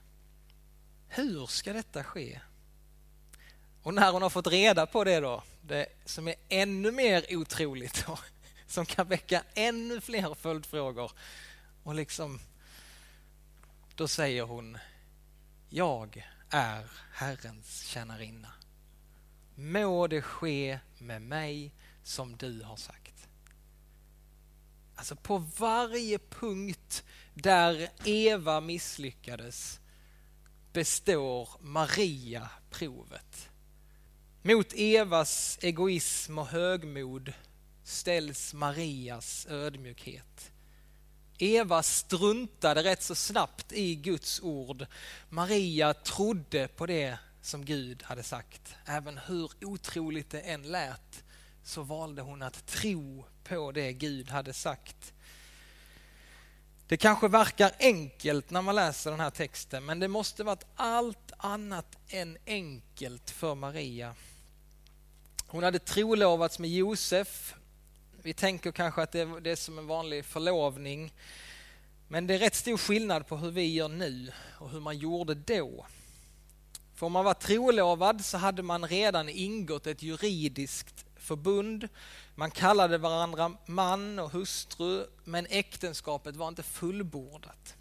Hur 1.07 1.45
ska 1.45 1.73
detta 1.73 2.03
ske? 2.03 2.39
Och 3.83 3.93
när 3.93 4.11
hon 4.11 4.21
har 4.21 4.29
fått 4.29 4.47
reda 4.47 4.85
på 4.85 5.03
det 5.03 5.19
då, 5.19 5.43
det 5.61 5.87
som 6.05 6.27
är 6.27 6.35
ännu 6.49 6.91
mer 6.91 7.25
otroligt 7.29 8.05
då, 8.07 8.17
som 8.67 8.85
kan 8.85 9.07
väcka 9.07 9.43
ännu 9.53 10.01
fler 10.01 10.33
följdfrågor. 10.33 11.11
Och 11.83 11.95
liksom, 11.95 12.39
då 13.95 14.07
säger 14.07 14.43
hon, 14.43 14.77
jag 15.69 16.25
är 16.49 16.91
Herrens 17.11 17.81
tjänarinna. 17.81 18.51
Må 19.55 20.07
det 20.07 20.21
ske 20.21 20.79
med 20.97 21.21
mig 21.21 21.71
som 22.03 22.37
du 22.37 22.61
har 22.61 22.75
sagt. 22.75 23.27
Alltså 24.95 25.15
på 25.15 25.37
varje 25.37 26.19
punkt 26.19 27.03
där 27.33 27.89
Eva 28.03 28.61
misslyckades 28.61 29.79
består 30.73 31.49
Maria 31.59 32.49
provet. 32.69 33.49
Mot 34.41 34.73
Evas 34.73 35.59
egoism 35.61 36.37
och 36.37 36.47
högmod 36.47 37.33
ställs 37.85 38.53
Marias 38.53 39.47
ödmjukhet. 39.49 40.51
Eva 41.37 41.83
struntade 41.83 42.83
rätt 42.83 43.03
så 43.03 43.15
snabbt 43.15 43.73
i 43.73 43.95
Guds 43.95 44.39
ord. 44.41 44.85
Maria 45.29 45.93
trodde 45.93 46.67
på 46.67 46.85
det 46.85 47.17
som 47.41 47.65
Gud 47.65 48.03
hade 48.03 48.23
sagt. 48.23 48.75
Även 48.85 49.17
hur 49.17 49.51
otroligt 49.61 50.29
det 50.29 50.39
än 50.39 50.63
lät 50.63 51.23
så 51.63 51.81
valde 51.81 52.21
hon 52.21 52.41
att 52.41 52.65
tro 52.65 53.25
på 53.43 53.71
det 53.71 53.93
Gud 53.93 54.29
hade 54.29 54.53
sagt. 54.53 55.13
Det 56.87 56.97
kanske 56.97 57.27
verkar 57.27 57.71
enkelt 57.79 58.49
när 58.49 58.61
man 58.61 58.75
läser 58.75 59.11
den 59.11 59.19
här 59.19 59.29
texten 59.29 59.85
men 59.85 59.99
det 59.99 60.07
måste 60.07 60.43
varit 60.43 60.65
allt 60.75 61.31
annat 61.37 61.97
än 62.07 62.37
enkelt 62.45 63.31
för 63.31 63.55
Maria. 63.55 64.15
Hon 65.47 65.63
hade 65.63 65.79
trolovats 65.79 66.59
med 66.59 66.69
Josef. 66.69 67.55
Vi 68.25 68.33
tänker 68.33 68.71
kanske 68.71 69.01
att 69.01 69.11
det 69.11 69.51
är 69.51 69.55
som 69.55 69.79
en 69.79 69.87
vanlig 69.87 70.25
förlovning. 70.25 71.13
Men 72.07 72.27
det 72.27 72.33
är 72.33 72.39
rätt 72.39 72.55
stor 72.55 72.77
skillnad 72.77 73.27
på 73.27 73.37
hur 73.37 73.51
vi 73.51 73.73
gör 73.73 73.87
nu 73.87 74.31
och 74.59 74.69
hur 74.69 74.79
man 74.79 74.97
gjorde 74.97 75.35
då. 75.35 75.85
För 76.95 77.05
om 77.05 77.11
man 77.11 77.25
var 77.25 77.33
trolovad 77.33 78.25
så 78.25 78.37
hade 78.37 78.63
man 78.63 78.87
redan 78.87 79.29
ingått 79.29 79.87
ett 79.87 80.03
juridiskt 80.03 81.05
förbund. 81.15 81.87
Man 82.35 82.51
kallade 82.51 82.97
varandra 82.97 83.51
man 83.65 84.19
och 84.19 84.31
hustru, 84.31 85.05
men 85.23 85.47
äktenskapet 85.49 86.35
var 86.35 86.47
inte 86.47 86.63
fullbordat. 86.63 87.75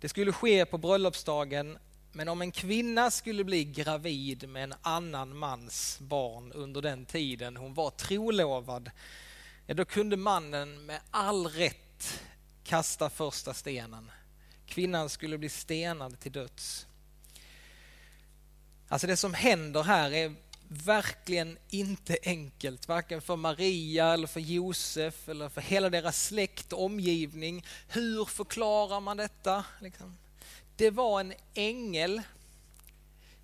Det 0.00 0.08
skulle 0.08 0.32
ske 0.32 0.66
på 0.66 0.78
bröllopsdagen, 0.78 1.78
men 2.12 2.28
om 2.28 2.42
en 2.42 2.52
kvinna 2.52 3.10
skulle 3.10 3.44
bli 3.44 3.64
gravid 3.64 4.48
med 4.48 4.64
en 4.64 4.74
annan 4.82 5.36
mans 5.36 5.98
barn 6.00 6.52
under 6.52 6.82
den 6.82 7.06
tiden 7.06 7.56
hon 7.56 7.74
var 7.74 7.90
trolovad, 7.90 8.90
ja, 9.66 9.74
då 9.74 9.84
kunde 9.84 10.16
mannen 10.16 10.86
med 10.86 11.00
all 11.10 11.46
rätt 11.46 12.22
kasta 12.64 13.10
första 13.10 13.54
stenen. 13.54 14.10
Kvinnan 14.66 15.08
skulle 15.08 15.38
bli 15.38 15.48
stenad 15.48 16.20
till 16.20 16.32
döds. 16.32 16.86
Alltså 18.88 19.06
det 19.06 19.16
som 19.16 19.34
händer 19.34 19.82
här 19.82 20.12
är 20.12 20.34
verkligen 20.68 21.58
inte 21.70 22.18
enkelt, 22.22 22.88
varken 22.88 23.22
för 23.22 23.36
Maria 23.36 24.12
eller 24.12 24.26
för 24.26 24.40
Josef 24.40 25.28
eller 25.28 25.48
för 25.48 25.60
hela 25.60 25.90
deras 25.90 26.26
släkt 26.26 26.72
och 26.72 26.84
omgivning. 26.84 27.64
Hur 27.88 28.24
förklarar 28.24 29.00
man 29.00 29.16
detta? 29.16 29.64
Liksom. 29.80 30.16
Det 30.76 30.90
var 30.90 31.20
en 31.20 31.32
ängel. 31.54 32.22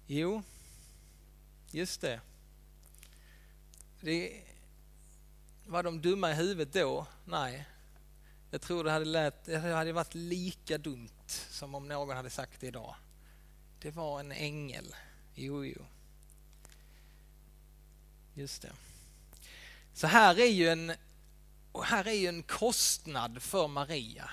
Jo, 0.06 0.42
just 1.70 2.00
det. 2.00 2.20
det. 4.00 4.42
Var 5.72 5.82
de 5.82 6.00
dumma 6.00 6.30
i 6.30 6.34
huvudet 6.34 6.72
då? 6.72 7.06
Nej. 7.24 7.68
Jag 8.50 8.60
tror 8.60 8.84
det 8.84 8.90
hade, 8.90 9.04
lät, 9.04 9.44
det 9.44 9.58
hade 9.58 9.92
varit 9.92 10.14
lika 10.14 10.78
dumt 10.78 11.08
som 11.26 11.74
om 11.74 11.88
någon 11.88 12.16
hade 12.16 12.30
sagt 12.30 12.60
det 12.60 12.66
idag. 12.66 12.94
Det 13.80 13.90
var 13.90 14.20
en 14.20 14.32
ängel. 14.32 14.94
Jo, 15.34 15.64
jo. 15.64 15.86
Just 18.34 18.62
det. 18.62 18.72
Så 19.94 20.06
här 20.06 20.40
är 20.40 20.50
ju 20.50 20.68
en, 20.68 20.92
här 21.84 22.08
är 22.08 22.12
ju 22.12 22.26
en 22.26 22.42
kostnad 22.42 23.42
för 23.42 23.68
Maria. 23.68 24.30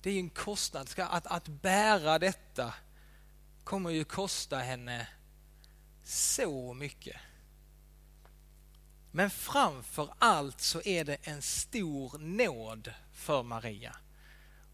Det 0.00 0.10
är 0.10 0.14
ju 0.14 0.20
en 0.20 0.30
kostnad. 0.30 0.88
Att, 0.96 1.26
att 1.26 1.48
bära 1.48 2.18
detta 2.18 2.74
kommer 3.64 3.90
ju 3.90 4.04
kosta 4.04 4.58
henne 4.58 5.08
så 6.04 6.74
mycket. 6.74 7.16
Men 9.12 9.30
framför 9.30 10.08
allt 10.18 10.60
så 10.60 10.82
är 10.84 11.04
det 11.04 11.16
en 11.22 11.42
stor 11.42 12.18
nåd 12.18 12.92
för 13.14 13.42
Maria. 13.42 13.96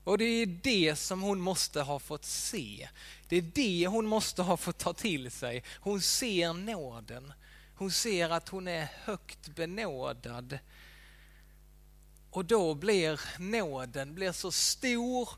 Och 0.04 0.18
det 0.18 0.24
är 0.24 0.46
det 0.46 0.96
som 0.96 1.22
hon 1.22 1.40
måste 1.40 1.80
ha 1.80 1.98
fått 1.98 2.24
se. 2.24 2.88
Det 3.28 3.36
är 3.36 3.42
det 3.42 3.86
hon 3.86 4.06
måste 4.06 4.42
ha 4.42 4.56
fått 4.56 4.78
ta 4.78 4.92
till 4.92 5.30
sig. 5.30 5.64
Hon 5.80 6.00
ser 6.00 6.52
nåden. 6.52 7.32
Hon 7.74 7.90
ser 7.90 8.30
att 8.30 8.48
hon 8.48 8.68
är 8.68 8.88
högt 9.04 9.48
benådad. 9.48 10.58
Och 12.30 12.44
då 12.44 12.74
blir 12.74 13.20
nåden 13.38 14.14
blir 14.14 14.32
så 14.32 14.52
stor 14.52 15.28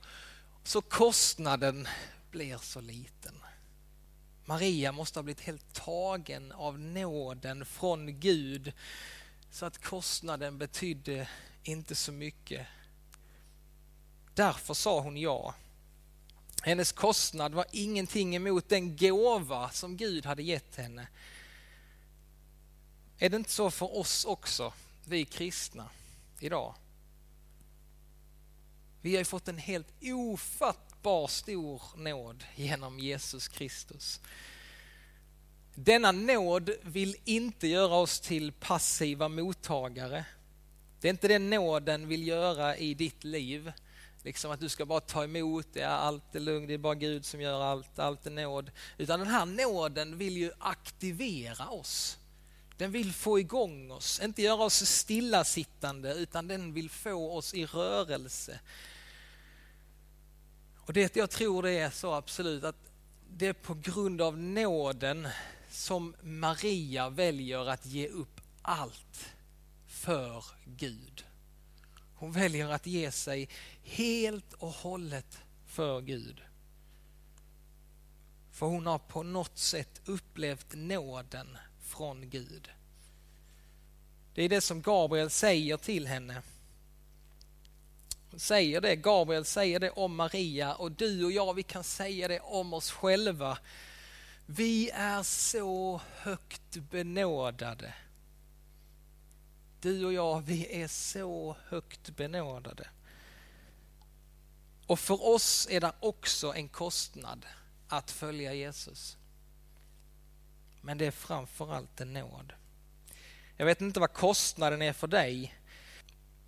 så 0.65 0.83
kostnaden 0.83 1.89
blir 2.31 2.59
så 2.59 2.81
liten. 2.81 3.35
Maria 4.51 4.93
måste 4.93 5.19
ha 5.19 5.23
blivit 5.23 5.41
helt 5.41 5.73
tagen 5.73 6.53
av 6.53 6.79
nåden 6.79 7.67
från 7.67 8.21
Gud 8.21 8.73
så 9.51 9.67
att 9.67 9.85
kostnaden 9.85 10.59
betydde 10.59 11.29
inte 11.63 11.95
så 11.95 12.13
mycket 12.13 12.67
Därför 14.35 14.75
sa 14.75 15.01
hon 15.01 15.17
ja. 15.17 15.55
Hennes 16.63 16.93
kostnad 16.93 17.55
var 17.55 17.67
ingenting 17.73 18.37
emot 18.37 18.69
den 18.69 18.97
gåva 18.97 19.71
som 19.71 19.97
Gud 19.97 20.27
hade 20.27 20.43
gett 20.43 20.77
henne. 20.77 21.09
Är 23.19 23.29
det 23.29 23.37
inte 23.37 23.51
så 23.51 23.71
för 23.71 23.99
oss 23.99 24.25
också, 24.25 24.73
vi 25.05 25.25
kristna, 25.25 25.89
idag? 26.41 26.75
Vi 29.01 29.17
har 29.17 29.25
fått 29.25 29.49
en 29.49 29.59
helt 29.59 29.93
ofattbar 30.03 30.90
stor 31.29 31.83
nåd 31.97 32.45
genom 32.57 32.99
Jesus 32.99 33.49
Kristus. 33.49 34.21
Denna 35.75 36.13
nåd 36.13 36.71
vill 36.83 37.17
inte 37.25 37.69
göra 37.69 37.95
oss 37.95 38.21
till 38.21 38.53
passiva 38.53 39.29
mottagare. 39.29 40.25
Det 41.01 41.09
är 41.09 41.11
inte 41.11 41.29
det 41.29 41.39
nåden 41.39 42.09
vill 42.09 42.27
göra 42.27 42.77
i 42.77 42.95
ditt 42.95 43.25
liv. 43.25 43.73
Liksom 44.23 44.51
att 44.51 44.61
du 44.61 44.69
ska 44.69 44.87
bara 44.87 45.01
ta 45.01 45.25
emot, 45.25 45.67
det, 45.73 45.83
allt 45.83 46.35
är 46.35 46.41
lugnt, 46.41 46.69
det 46.69 46.75
är 46.75 46.79
bara 46.79 46.95
Gud 46.95 47.25
som 47.25 47.41
gör 47.41 47.63
allt, 47.63 47.99
allt 47.99 48.27
är 48.27 48.31
nåd. 48.31 48.71
Utan 48.99 49.21
den 49.21 49.29
här 49.29 49.47
nåden 49.47 50.19
vill 50.19 50.37
ju 50.37 50.53
aktivera 50.59 51.69
oss. 51.69 52.19
Den 52.77 52.93
vill 52.93 53.13
få 53.13 53.39
igång 53.39 53.91
oss, 53.91 54.21
inte 54.25 54.43
göra 54.43 54.63
oss 54.63 54.87
stillasittande 54.87 56.15
utan 56.15 56.49
den 56.49 56.73
vill 56.73 56.91
få 56.91 57.37
oss 57.37 57.55
i 57.55 57.67
rörelse. 57.67 58.61
Och 60.91 60.95
det 60.95 61.17
jag 61.17 61.31
tror 61.31 61.63
det 61.63 61.71
är 61.71 61.91
så 61.91 62.13
absolut 62.15 62.65
att 62.65 62.77
det 63.29 63.47
är 63.47 63.53
på 63.53 63.75
grund 63.75 64.21
av 64.21 64.39
nåden 64.39 65.29
som 65.71 66.15
Maria 66.23 67.09
väljer 67.09 67.69
att 67.69 67.87
ge 67.87 68.09
upp 68.09 68.41
allt 68.63 69.27
för 69.87 70.45
Gud. 70.65 71.25
Hon 72.15 72.33
väljer 72.33 72.69
att 72.69 72.87
ge 72.87 73.11
sig 73.11 73.49
helt 73.83 74.53
och 74.53 74.69
hållet 74.69 75.39
för 75.67 76.01
Gud. 76.01 76.41
För 78.53 78.67
hon 78.67 78.87
har 78.87 78.99
på 78.99 79.23
något 79.23 79.59
sätt 79.59 80.01
upplevt 80.05 80.75
nåden 80.75 81.59
från 81.81 82.31
Gud. 82.31 82.71
Det 84.35 84.43
är 84.43 84.49
det 84.49 84.61
som 84.61 84.83
Gabriel 84.83 85.31
säger 85.31 85.77
till 85.77 86.07
henne. 86.07 86.43
Säger 88.37 88.81
det, 88.81 88.97
Gabriel 88.97 89.45
säger 89.45 89.81
det 89.81 89.91
om 89.91 90.17
Maria 90.17 90.75
och 90.75 90.93
du 90.93 91.25
och 91.25 91.33
jag 91.33 91.55
vi 91.55 91.63
kan 91.63 91.85
säga 91.85 92.29
det 92.29 92.41
om 92.41 92.75
oss 92.75 92.91
själva. 92.91 93.59
Vi 94.47 94.91
är 94.91 95.23
så 95.23 96.01
högt 96.17 96.77
benådade. 96.77 97.95
Du 99.81 100.05
och 100.05 100.13
jag, 100.13 100.41
vi 100.41 100.83
är 100.83 100.89
så 100.89 101.57
högt 101.69 102.17
benådade. 102.17 102.89
Och 104.87 105.01
för 105.01 105.27
oss 105.35 105.69
är 105.71 105.81
det 105.81 105.93
också 106.01 106.55
en 106.55 106.69
kostnad 106.69 107.47
att 107.89 108.11
följa 108.11 108.55
Jesus. 108.55 109.17
Men 110.81 110.99
det 110.99 111.07
är 111.07 111.11
framförallt 111.11 112.01
en 112.01 112.13
nåd. 112.13 112.53
Jag 113.57 113.67
vet 113.67 113.81
inte 113.81 114.01
vad 114.01 114.13
kostnaden 114.13 114.83
är 114.83 114.93
för 114.93 115.07
dig. 115.07 115.60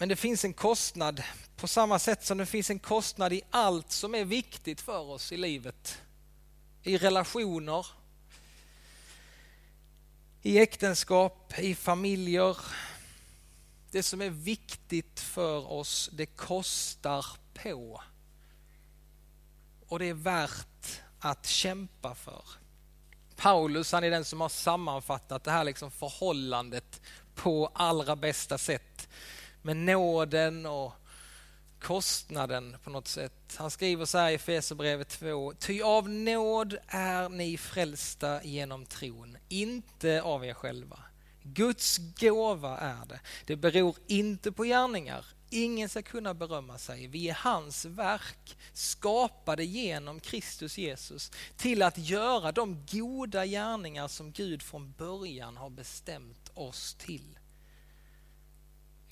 Men 0.03 0.09
det 0.09 0.17
finns 0.17 0.45
en 0.45 0.53
kostnad 0.53 1.23
på 1.57 1.69
samma 1.69 1.99
sätt 1.99 2.25
som 2.25 2.39
det 2.39 2.47
finns 2.47 2.71
en 2.71 2.79
kostnad 2.79 3.33
i 3.33 3.43
allt 3.51 3.93
som 3.93 4.15
är 4.15 4.25
viktigt 4.25 4.81
för 4.81 4.99
oss 4.99 5.33
i 5.33 5.37
livet. 5.37 5.99
I 6.83 6.99
relationer, 6.99 7.87
i 10.43 10.59
äktenskap, 10.59 11.59
i 11.59 11.75
familjer. 11.75 12.57
Det 13.91 14.03
som 14.03 14.23
är 14.23 14.31
viktigt 14.31 15.21
för 15.21 15.73
oss, 15.73 16.11
det 16.13 16.27
kostar 16.27 17.27
på 17.55 18.03
och 19.89 19.99
det 19.99 20.07
är 20.07 20.15
värt 20.15 21.01
att 21.19 21.47
kämpa 21.47 22.15
för. 22.15 22.45
Paulus 23.37 23.93
han 23.93 24.05
är 24.05 24.11
den 24.11 24.25
som 24.25 24.41
har 24.41 24.49
sammanfattat 24.49 25.45
det 25.45 25.51
här 25.51 25.65
liksom 25.65 25.91
förhållandet 25.91 27.01
på 27.35 27.71
allra 27.75 28.17
bästa 28.17 28.59
sätt. 28.59 29.09
Med 29.63 29.77
nåden 29.77 30.67
och 30.67 30.93
kostnaden 31.81 32.77
på 32.85 32.91
något 32.91 33.09
sätt. 33.09 33.55
Han 33.57 33.71
skriver 33.71 34.05
så 34.05 34.19
här 34.19 34.31
i 34.31 34.35
Efesierbrevet 34.35 35.09
2. 35.09 35.53
Ty 35.53 35.83
av 35.83 36.09
nåd 36.09 36.77
är 36.89 37.29
ni 37.29 37.57
frälsta 37.57 38.45
genom 38.45 38.87
tron, 38.87 39.37
inte 39.49 40.23
av 40.23 40.45
er 40.45 40.55
själva. 40.55 40.99
Guds 41.43 41.99
gåva 41.99 42.79
är 42.79 43.07
det. 43.07 43.21
Det 43.47 43.57
beror 43.57 43.97
inte 44.07 44.53
på 44.53 44.65
gärningar. 44.65 45.27
Ingen 45.51 45.89
ska 45.89 46.03
kunna 46.03 46.35
berömma 46.35 46.79
sig. 46.79 47.07
Vi 47.07 47.29
är 47.29 47.35
hans 47.35 47.85
verk, 47.85 48.57
skapade 48.73 49.65
genom 49.65 50.21
Kristus 50.21 50.79
Jesus 50.79 51.31
till 51.57 51.83
att 51.83 51.99
göra 51.99 52.53
de 52.53 52.87
goda 52.91 53.47
gärningar 53.47 54.09
som 54.09 54.33
Gud 54.33 54.63
från 54.63 54.93
början 54.93 55.57
har 55.57 55.71
bestämt 55.71 56.51
oss 56.55 56.95
till. 56.95 57.39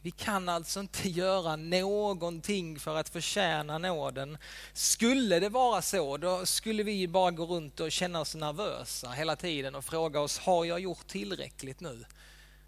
Vi 0.02 0.10
kan 0.10 0.48
alltså 0.48 0.80
inte 0.80 1.08
göra 1.08 1.56
någonting 1.56 2.78
för 2.78 2.96
att 2.96 3.08
förtjäna 3.08 3.78
nåden. 3.78 4.38
Skulle 4.72 5.40
det 5.40 5.48
vara 5.48 5.82
så, 5.82 6.16
då 6.16 6.46
skulle 6.46 6.82
vi 6.82 7.08
bara 7.08 7.30
gå 7.30 7.46
runt 7.46 7.80
och 7.80 7.92
känna 7.92 8.20
oss 8.20 8.34
nervösa 8.34 9.10
hela 9.10 9.36
tiden 9.36 9.74
och 9.74 9.84
fråga 9.84 10.20
oss, 10.20 10.38
har 10.38 10.64
jag 10.64 10.80
gjort 10.80 11.06
tillräckligt 11.06 11.80
nu? 11.80 12.04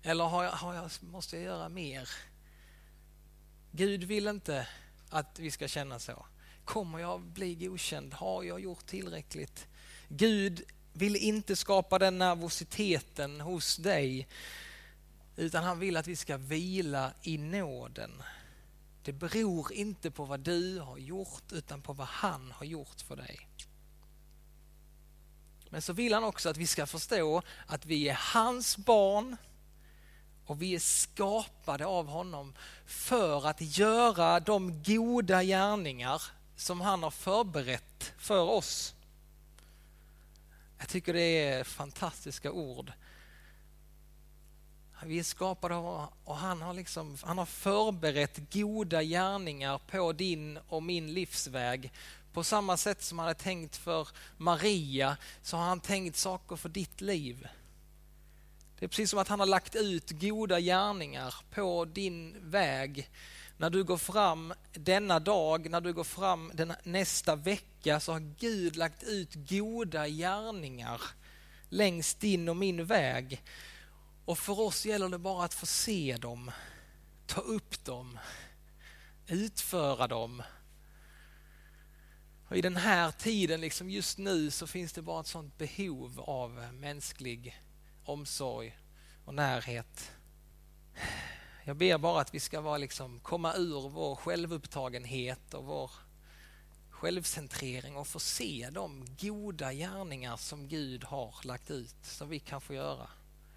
Eller 0.02 0.24
har 0.24 0.44
jag, 0.44 0.50
har 0.50 0.74
jag, 0.74 0.90
måste 1.00 1.36
jag 1.36 1.44
göra 1.44 1.68
mer? 1.68 2.08
Gud 3.70 4.04
vill 4.04 4.28
inte 4.28 4.66
att 5.10 5.38
vi 5.38 5.50
ska 5.50 5.68
känna 5.68 5.98
så. 5.98 6.26
Kommer 6.64 6.98
jag 6.98 7.20
bli 7.20 7.54
godkänd? 7.54 8.14
Har 8.14 8.42
jag 8.42 8.60
gjort 8.60 8.86
tillräckligt? 8.86 9.66
Gud 10.08 10.62
vill 10.92 11.16
inte 11.16 11.56
skapa 11.56 11.98
den 11.98 12.18
nervositeten 12.18 13.40
hos 13.40 13.76
dig 13.76 14.28
utan 15.36 15.64
han 15.64 15.78
vill 15.78 15.96
att 15.96 16.06
vi 16.06 16.16
ska 16.16 16.36
vila 16.36 17.12
i 17.22 17.38
nåden. 17.38 18.22
Det 19.02 19.12
beror 19.12 19.72
inte 19.72 20.10
på 20.10 20.24
vad 20.24 20.40
du 20.40 20.78
har 20.78 20.98
gjort 20.98 21.52
utan 21.52 21.82
på 21.82 21.92
vad 21.92 22.06
han 22.06 22.52
har 22.52 22.66
gjort 22.66 23.00
för 23.00 23.16
dig. 23.16 23.48
Men 25.70 25.82
så 25.82 25.92
vill 25.92 26.14
han 26.14 26.24
också 26.24 26.48
att 26.48 26.56
vi 26.56 26.66
ska 26.66 26.86
förstå 26.86 27.42
att 27.66 27.86
vi 27.86 28.08
är 28.08 28.18
hans 28.34 28.76
barn 28.76 29.36
och 30.46 30.62
vi 30.62 30.74
är 30.74 30.78
skapade 30.78 31.86
av 31.86 32.06
honom 32.06 32.54
för 32.86 33.46
att 33.46 33.78
göra 33.78 34.40
de 34.40 34.82
goda 34.82 35.42
gärningar 35.42 36.22
som 36.56 36.80
han 36.80 37.02
har 37.02 37.10
förberett 37.10 38.12
för 38.18 38.40
oss. 38.40 38.94
Jag 40.78 40.88
tycker 40.88 41.12
det 41.12 41.44
är 41.48 41.64
fantastiska 41.64 42.52
ord. 42.52 42.92
Vi 45.06 45.18
är 45.18 45.22
skapade 45.22 45.74
av 45.74 46.08
och 46.24 46.36
han 46.36 46.62
har, 46.62 46.74
liksom, 46.74 47.16
han 47.22 47.38
har 47.38 47.46
förberett 47.46 48.52
goda 48.52 49.02
gärningar 49.02 49.80
på 49.90 50.12
din 50.12 50.58
och 50.68 50.82
min 50.82 51.14
livsväg. 51.14 51.92
På 52.32 52.44
samma 52.44 52.76
sätt 52.76 53.02
som 53.02 53.18
han 53.18 53.28
hade 53.28 53.40
tänkt 53.40 53.76
för 53.76 54.08
Maria 54.36 55.16
så 55.42 55.56
har 55.56 55.64
han 55.64 55.80
tänkt 55.80 56.16
saker 56.16 56.56
för 56.56 56.68
ditt 56.68 57.00
liv. 57.00 57.48
Det 58.78 58.84
är 58.86 58.88
precis 58.88 59.10
som 59.10 59.18
att 59.18 59.28
han 59.28 59.40
har 59.40 59.46
lagt 59.46 59.74
ut 59.74 60.10
goda 60.10 60.60
gärningar 60.60 61.34
på 61.54 61.84
din 61.84 62.36
väg. 62.50 63.10
När 63.56 63.70
du 63.70 63.84
går 63.84 63.96
fram 63.96 64.54
denna 64.72 65.18
dag, 65.18 65.70
när 65.70 65.80
du 65.80 65.92
går 65.92 66.04
fram 66.04 66.50
den, 66.54 66.72
nästa 66.82 67.36
vecka 67.36 68.00
så 68.00 68.12
har 68.12 68.34
Gud 68.38 68.76
lagt 68.76 69.02
ut 69.02 69.34
goda 69.34 70.08
gärningar 70.08 71.00
längs 71.68 72.14
din 72.14 72.48
och 72.48 72.56
min 72.56 72.84
väg. 72.84 73.42
Och 74.24 74.38
för 74.38 74.60
oss 74.60 74.86
gäller 74.86 75.08
det 75.08 75.18
bara 75.18 75.44
att 75.44 75.54
få 75.54 75.66
se 75.66 76.16
dem, 76.20 76.50
ta 77.26 77.40
upp 77.40 77.84
dem, 77.84 78.18
utföra 79.26 80.06
dem. 80.06 80.42
Och 82.48 82.56
I 82.56 82.60
den 82.62 82.76
här 82.76 83.10
tiden, 83.10 83.60
liksom 83.60 83.90
just 83.90 84.18
nu, 84.18 84.50
så 84.50 84.66
finns 84.66 84.92
det 84.92 85.02
bara 85.02 85.20
ett 85.20 85.26
sånt 85.26 85.58
behov 85.58 86.20
av 86.20 86.50
mänsklig 86.72 87.62
omsorg 88.04 88.78
och 89.24 89.34
närhet. 89.34 90.10
Jag 91.64 91.76
ber 91.76 91.98
bara 91.98 92.20
att 92.20 92.34
vi 92.34 92.40
ska 92.40 92.60
vara 92.60 92.78
liksom, 92.78 93.20
komma 93.20 93.54
ur 93.54 93.88
vår 93.88 94.16
självupptagenhet 94.16 95.54
och 95.54 95.64
vår 95.64 95.90
självcentrering 96.90 97.96
och 97.96 98.06
få 98.06 98.20
se 98.20 98.68
de 98.72 99.06
goda 99.20 99.72
gärningar 99.72 100.36
som 100.36 100.68
Gud 100.68 101.04
har 101.04 101.34
lagt 101.44 101.70
ut 101.70 101.96
som 102.02 102.28
vi 102.28 102.38
kan 102.38 102.60
få 102.60 102.74
göra 102.74 103.08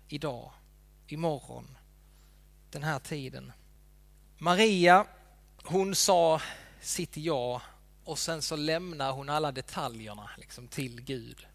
idag, 0.08 0.52
imorgon, 1.08 1.78
den 2.72 2.84
här 2.84 3.00
tiden. 3.00 3.52
Maria, 4.38 5.06
hon 5.63 5.96
sa 5.96 6.41
sitt 6.82 7.18
ja 7.18 7.62
och 8.04 8.20
sen 8.20 8.41
så 8.41 8.56
lämnar 8.56 9.12
hon 9.12 9.30
alla 9.30 9.52
detaljerna 9.52 10.30
liksom, 10.38 10.68
till 10.68 11.02
Gud. 11.02 11.48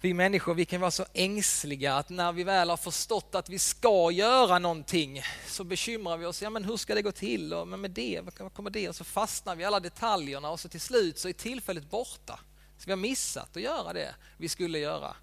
Vi 0.00 0.14
människor 0.14 0.54
vi 0.54 0.64
kan 0.64 0.80
vara 0.80 0.90
så 0.90 1.04
ängsliga 1.12 1.94
att 1.94 2.08
när 2.08 2.32
vi 2.32 2.44
väl 2.44 2.70
har 2.70 2.76
förstått 2.76 3.34
att 3.34 3.48
vi 3.48 3.58
ska 3.58 4.10
göra 4.10 4.58
någonting 4.58 5.22
så 5.46 5.64
bekymrar 5.64 6.16
vi 6.16 6.26
oss. 6.26 6.42
Ja, 6.42 6.50
men 6.50 6.64
hur 6.64 6.76
ska 6.76 6.94
det 6.94 7.02
gå 7.02 7.12
till? 7.12 7.54
Och, 7.54 7.68
men 7.68 7.80
med 7.80 7.90
det, 7.90 8.20
vad 8.38 8.54
kommer 8.54 8.70
det? 8.70 8.88
Och 8.88 8.96
så 8.96 9.04
fastnar 9.04 9.56
vi 9.56 9.62
i 9.62 9.66
alla 9.66 9.80
detaljerna 9.80 10.50
och 10.50 10.60
så 10.60 10.68
till 10.68 10.80
slut 10.80 11.18
så 11.18 11.28
är 11.28 11.32
tillfället 11.32 11.90
borta. 11.90 12.40
Så 12.78 12.86
vi 12.86 12.92
har 12.92 12.96
missat 12.96 13.56
att 13.56 13.62
göra 13.62 13.92
det 13.92 14.14
vi 14.36 14.48
skulle 14.48 14.78
göra. 14.78 15.16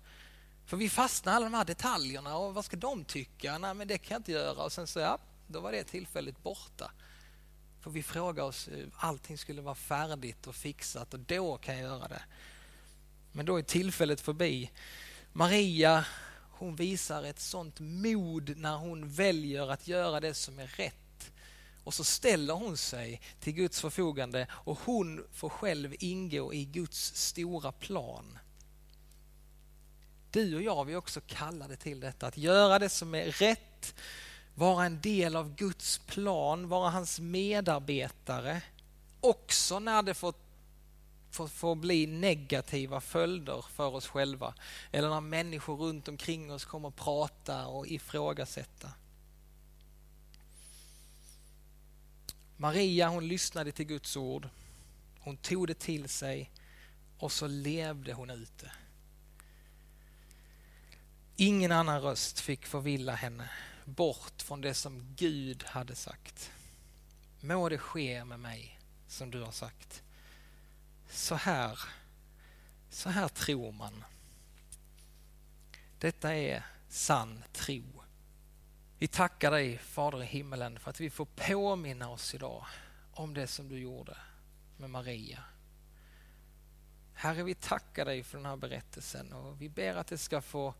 För 0.65 0.78
vi 0.78 0.89
fastnar 0.89 1.34
i 1.34 1.36
alla 1.36 1.45
de 1.45 1.54
här 1.54 1.65
detaljerna 1.65 2.38
och 2.38 2.54
vad 2.54 2.65
ska 2.65 2.78
de 2.78 3.06
tycka? 3.06 3.58
Nej, 3.58 3.73
men 3.73 3.88
det 3.88 3.97
kan 3.97 4.15
jag 4.15 4.19
inte 4.19 4.32
göra. 4.32 4.63
Och 4.63 4.71
sen 4.71 4.88
så, 4.88 4.99
ja, 4.99 5.19
då 5.47 5.60
var 5.60 5.71
det 5.71 5.84
tillfället 5.84 6.43
borta. 6.43 6.91
För 7.82 7.91
vi 7.91 8.04
frågar 8.04 8.43
oss, 8.43 8.69
allting 8.97 9.38
skulle 9.38 9.62
vara 9.62 9.76
färdigt 9.76 10.47
och 10.47 10.56
fixat 10.56 11.13
och 11.13 11.19
då 11.19 11.58
kan 11.58 11.78
jag 11.78 11.84
göra 11.84 12.08
det. 12.08 12.23
Men 13.32 13.45
då 13.45 13.58
är 13.58 13.63
tillfället 13.63 14.21
förbi. 14.21 14.71
Maria, 15.34 16.06
hon 16.52 16.76
visar 16.76 17.23
ett 17.23 17.39
sånt 17.39 17.80
mod 17.80 18.58
när 18.58 18.78
hon 18.78 19.10
väljer 19.10 19.71
att 19.71 19.88
göra 19.88 20.19
det 20.19 20.34
som 20.34 20.60
är 20.60 20.67
rätt. 20.67 21.32
Och 21.84 21.93
så 21.93 22.04
ställer 22.04 22.54
hon 22.54 22.78
sig 22.78 23.21
till 23.39 23.54
Guds 23.54 23.82
förfogande 23.82 24.47
och 24.52 24.80
hon 24.86 25.28
får 25.32 25.49
själv 25.49 25.95
ingå 25.99 26.54
i 26.54 26.65
Guds 26.65 27.15
stora 27.15 27.71
plan. 27.71 28.39
Du 30.34 30.56
och 30.56 30.62
jag, 30.62 30.86
vi 30.86 30.93
är 30.93 30.98
också 30.98 31.22
kallade 31.28 31.76
till 31.76 32.00
detta, 32.00 32.28
att 32.28 32.38
göra 32.38 32.80
det 32.80 32.89
som 32.89 33.15
är 33.15 33.26
rätt, 33.26 33.96
vara 34.56 34.86
en 34.86 35.02
del 35.02 35.36
av 35.36 35.56
Guds 35.56 35.98
plan, 35.98 36.69
vara 36.69 36.89
hans 36.89 37.19
medarbetare. 37.19 38.62
Också 39.22 39.80
när 39.80 40.04
det 40.04 40.13
får, 40.13 40.34
får, 41.32 41.48
får 41.48 41.76
bli 41.76 42.08
negativa 42.08 43.02
följder 43.02 43.65
för 43.69 43.96
oss 43.96 44.08
själva. 44.08 44.54
Eller 44.91 45.10
när 45.10 45.22
människor 45.22 45.78
runt 45.78 46.08
omkring 46.08 46.52
oss 46.52 46.65
kommer 46.65 46.88
att 46.88 46.96
prata 46.96 47.67
och 47.67 47.88
ifrågasätta. 47.88 48.91
Maria 52.58 53.08
hon 53.08 53.28
lyssnade 53.28 53.72
till 53.72 53.86
Guds 53.86 54.17
ord. 54.17 54.50
Hon 55.19 55.38
tog 55.38 55.67
det 55.67 55.80
till 55.80 56.10
sig 56.10 56.52
och 57.17 57.32
så 57.32 57.48
levde 57.48 58.13
hon 58.13 58.30
ut 58.30 58.58
det. 58.58 58.72
Ingen 61.36 61.72
annan 61.72 62.02
röst 62.02 62.39
fick 62.39 62.65
förvilla 62.65 63.15
henne 63.15 63.50
bort 63.86 64.41
från 64.41 64.62
det 64.62 64.74
som 64.74 65.15
Gud 65.15 65.63
hade 65.63 65.96
sagt. 65.96 66.52
Må 67.41 67.69
det 67.69 67.78
ske 67.78 68.26
med 68.26 68.39
mig 68.39 68.80
som 69.08 69.32
du 69.32 69.41
har 69.41 69.52
sagt. 69.52 70.04
Så 71.10 71.36
här, 71.36 71.80
så 72.89 73.10
här 73.10 73.28
tror 73.28 73.72
man. 73.72 74.04
Detta 76.00 76.36
är 76.36 76.65
sann 76.89 77.43
tro. 77.54 77.84
Vi 78.98 79.08
tackar 79.08 79.52
dig, 79.52 79.78
Fader 79.78 80.24
i 80.24 80.26
himmelen, 80.26 80.80
för 80.80 80.89
att 80.89 81.00
vi 81.00 81.10
får 81.10 81.26
påminna 81.26 82.10
oss 82.10 82.36
idag 82.36 82.65
om 83.13 83.34
det 83.34 83.48
som 83.48 83.69
du 83.69 83.80
gjorde 83.80 84.17
med 84.78 84.89
Maria. 84.89 85.43
Herre, 87.13 87.43
vi 87.43 87.56
tackar 87.56 88.06
dig 88.06 88.24
för 88.24 88.38
den 88.38 88.46
här 88.46 88.56
berättelsen 88.56 89.34
och 89.34 89.62
vi 89.62 89.69
ber 89.69 89.96
att 89.96 90.08
det 90.08 90.17
ska 90.17 90.41
få 90.41 90.74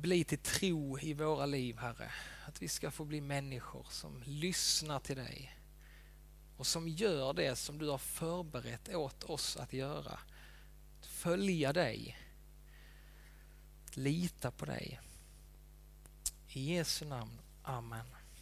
bli 0.00 0.24
till 0.24 0.38
tro 0.38 0.98
i 0.98 1.14
våra 1.14 1.46
liv, 1.46 1.78
Herre. 1.78 2.12
Att 2.46 2.62
vi 2.62 2.68
ska 2.68 2.90
få 2.90 3.04
bli 3.04 3.20
människor 3.20 3.86
som 3.90 4.22
lyssnar 4.26 4.98
till 4.98 5.16
dig 5.16 5.56
och 6.56 6.66
som 6.66 6.88
gör 6.88 7.32
det 7.32 7.56
som 7.56 7.78
du 7.78 7.88
har 7.88 7.98
förberett 7.98 8.94
åt 8.94 9.24
oss 9.24 9.56
att 9.56 9.72
göra. 9.72 10.18
Att 10.98 11.06
följa 11.06 11.72
dig, 11.72 12.18
att 13.86 13.96
lita 13.96 14.50
på 14.50 14.64
dig. 14.64 15.00
I 16.48 16.74
Jesu 16.74 17.04
namn. 17.04 17.40
Amen. 17.62 18.06